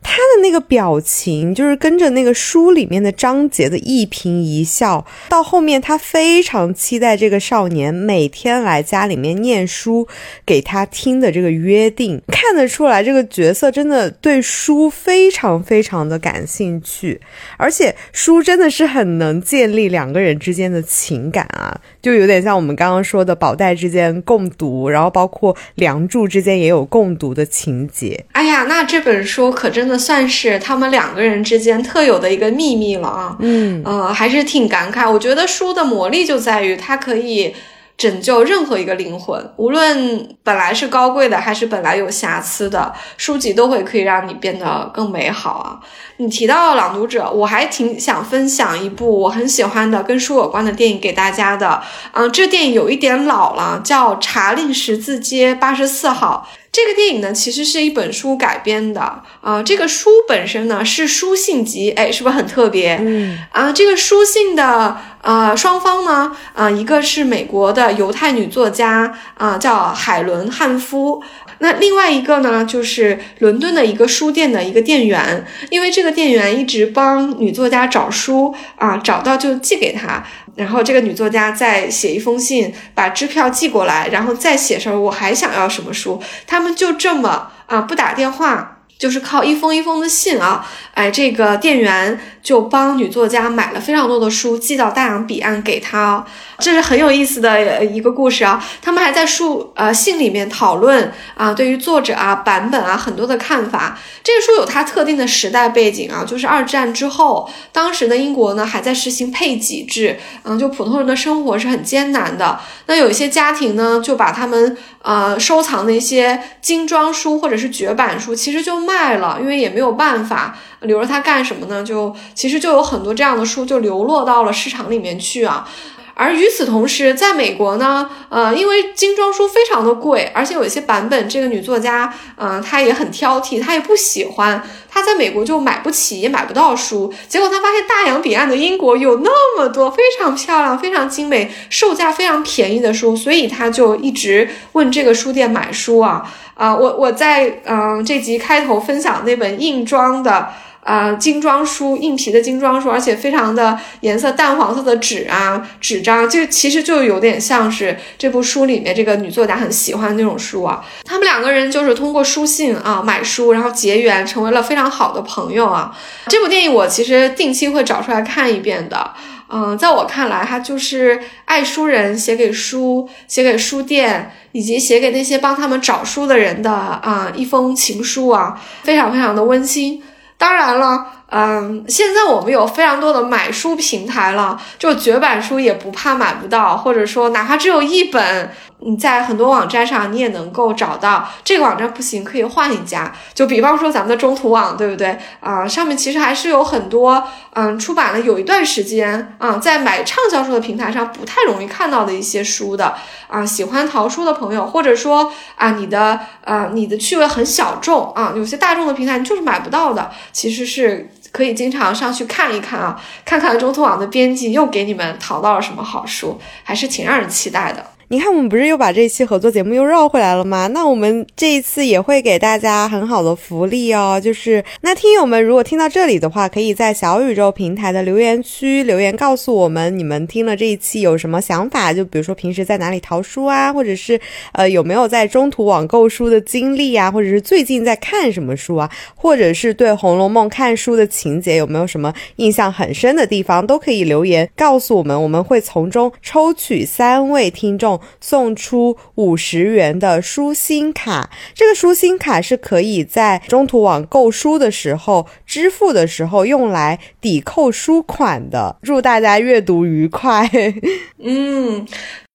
[0.04, 10.08] 他的那个表情，就是跟着那个书里面的章节的一颦一笑，到后面他非常期待这个少年每天来家里面念书
[10.46, 17.20] 给他听的这个约定，看得出来这个角色真的对书非常非常的感兴趣，
[17.58, 28.26] 而且书真的是很能建立两个人之间的情感啊，就有点像我们刚刚说的宝黛之间共读，然后包括梁祝之间也有共读的情节。
[28.34, 33.36] 哎呀，那这本书可真的算是他们两个人之间特有的一个秘密了啊！
[33.40, 35.10] 嗯，呃，还是挺感慨。
[35.10, 37.56] 我觉得书的魔力就在于它可以
[37.96, 45.80] 拯救任何一个灵魂，无论本来是高贵的还是本来有瑕疵的，书籍都会可以让你变得更美好啊！
[46.24, 51.84] 你提到朗读者，我还挺想分享一部我很喜欢的跟书有关的电影给大家的。
[52.14, 56.48] 嗯，这电影有一点老了，叫《查令十字街八十四号》。
[56.72, 59.62] 这个电影呢，其实是一本书改编的啊。
[59.62, 62.98] 这个书本身呢是书信集，哎，是不是很特别？
[63.00, 71.22] 嗯啊，这个书信的呃双方呢，啊，一个是美国的犹太女作家啊，叫海伦汉夫。
[71.64, 80.22] 那另外一个呢，就是伦敦的一个书店的一个店员，因为这个店员一直帮女作家找书啊，找到就寄给她。
[80.56, 86.22] 然后这个女作家再写一封信，把支票寄过来，然后再写上我还想要什么书。
[86.46, 96.26] 他们就这么啊，不打电话，就是靠一封一封的信啊，哎，这个店员就帮女作家买了非常多的书，寄到大洋彼岸给她。
[96.60, 98.64] 这是很有意思的一个故事啊！
[98.82, 104.00] 他们还在书呃信里面讨论啊，对于作者啊、版本啊很多的看法。
[104.24, 112.58] 这个书有它特定的时代背景啊，就是二战之后，当时的英国呢还在实行配给制，嗯，就普通人的生活是很艰难的。
[112.86, 121.84] 那有一些家庭呢，就把他们呃收藏的一些精装书或者是绝版书，其实就卖了，因为也没有办法留着它干什么呢？
[121.84, 125.68] 就其实就有很多这样的书就流落到了市场里面去啊。
[126.16, 137.12] 而与此同时，在美国呢，呃，因为精装书非常的贵，而且有一些版本，这个女作家，嗯，她也很挑剔，她也不喜欢，她在美国就买不起，也买不到书。
[137.28, 146.76] 结果她发现大洋彼岸的英国有那么多非常漂亮、非常精美、售价非常便宜的书，所以她就一直问这个书店买书啊啊！
[146.76, 150.50] 我我在嗯这集开头分享那本硬装的。
[150.84, 160.84] 啊，精装书，硬皮的精装书，而且非常的颜色淡黄色的纸啊，纸张，就其实就有点像是这部书里面这个女作家很喜欢的那种书啊。
[161.06, 165.98] 他们两个人就是通过书信啊买书，然后结缘，成为了非常好的朋友啊。
[166.28, 169.12] 这部电影我其实定期会找出来看一遍的。
[169.50, 180.02] 嗯，在我看来，它就是爱书人写给书、写给书店以及写给那些帮他们找书的人的啊一封情书啊，非常非常的温馨。
[180.44, 188.52] 当然了，嗯，现在我们有非常多的买书平台了，就绝版书也不怕买不到，或者说哪怕只有一本，
[188.86, 191.28] 你在很多网站上你也能够找到。
[191.44, 193.14] 这个网站不行，可以换一家。
[193.34, 195.68] 就比方说咱们的中途网，对不对啊？
[195.68, 202.94] 上面其实还是有很多，嗯，出版了有一段时间啊，在买畅销书的平台上不太容易看到的一些书的
[203.28, 210.12] 啊，喜欢淘书的朋友，或者说啊，你的呃，你的趣味很小众啊，有些大众的平台你就是买不到的。
[210.32, 217.86] 其实是可以经常上去看一看啊，看看中图网的编辑又给你们淘到了什么好书，还是挺让人期待的。
[218.14, 220.68] 你看，我们不是又把这期合作节目又绕回来了吗？
[220.68, 248.00] 那我们这一次也会给大家很好的福利哦，就是那听友们如果听到这里的话，可以在小宇宙平台的留言区留言告诉我们你们听了这一期有什么想法，就比如说平时在哪里淘书啊，或者是呃有没有在中途网购书的经历啊，或者是最近在看什么书啊，或者是对《红楼梦》看书的情节有没有什么印象很深的地方，都可以留言告诉我们，我们会从中抽取三位听众。
[248.20, 258.78] 送出五十元的舒心卡，这个舒心卡是可以在中途网购书的时候支付的时候用来抵扣书款的。
[258.84, 260.50] 祝大家阅读愉快。
[261.20, 261.86] 嗯，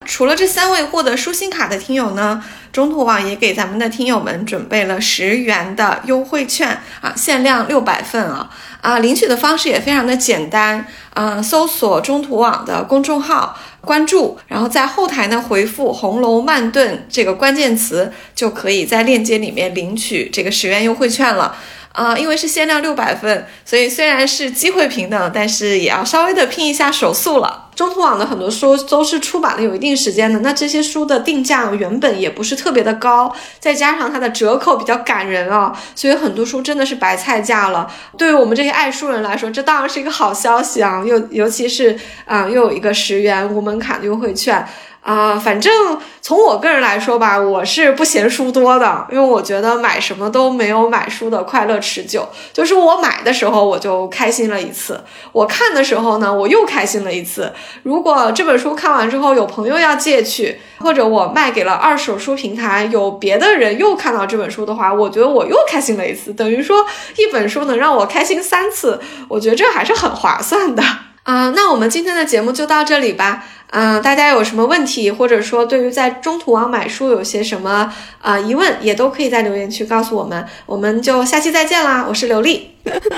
[0.07, 2.43] 除了这三位获得舒心卡的听友呢，
[2.73, 8.51] 中途网也给咱们的听友们准备了十元的优惠券啊，限量六百份啊。
[8.81, 21.57] 啊，领取的方式也非常的简单，嗯，搜索中途网的公众号，关注，然后在后台呢回复“红楼慢炖”这个关键词，就可以在链接里面领取这个十元优惠券了。
[21.93, 27.67] 啊，因为是限量六百份，所以虽然是机会平等，但是也要稍微的拼一下手速了。
[27.75, 37.89] 中途网的很多书都是出版了有一定时间的，那这些书的定价原本也不是特别的高，再加上它的折扣比较感人啊，所以很多书真的是白菜价了。
[38.17, 41.05] 对于我们这些爱书人来说，这当然是一个好消息啊！
[41.07, 44.67] 又尤其是啊，又有一个十元无门槛的优惠券。
[45.01, 52.29] 啊，反正从我个人来说吧，我是不嫌书多的，因为我觉得买什么都没有买书的快乐持久。
[52.53, 57.51] 就是我买的时候我就开心了一次，我看的时候呢我又开心了一次。
[57.85, 66.35] 如果这本书看完之后有朋友要借去，或者我卖给了二手书平台，有别的人又看到这本书的话，我觉得我又开心了一次。
[66.35, 66.85] 等于说
[67.17, 70.83] 一本书能让我开心三次，我觉得这还是很划算的
[71.23, 71.53] 啊。
[71.57, 73.45] 那我们今天的节目就到这里吧。
[73.71, 80.43] 嗯，大家有什么问题，或者说对于在中途网买书有些什么啊疑问，也都可以在留言区告诉我们。
[80.65, 82.07] 我们就下期再见啦！
[82.09, 82.71] 我是刘丽。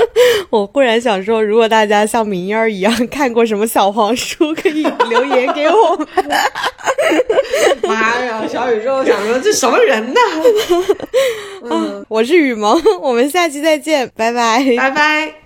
[0.50, 6.06] 我忽然想说，如果大家像明烟儿一样看过什么小黄书，可以留言给我。
[7.86, 10.20] 妈呀，小宇宙想说这什么人呢？
[11.70, 15.39] 嗯，我是雨萌，我们下期再见，拜拜，拜拜。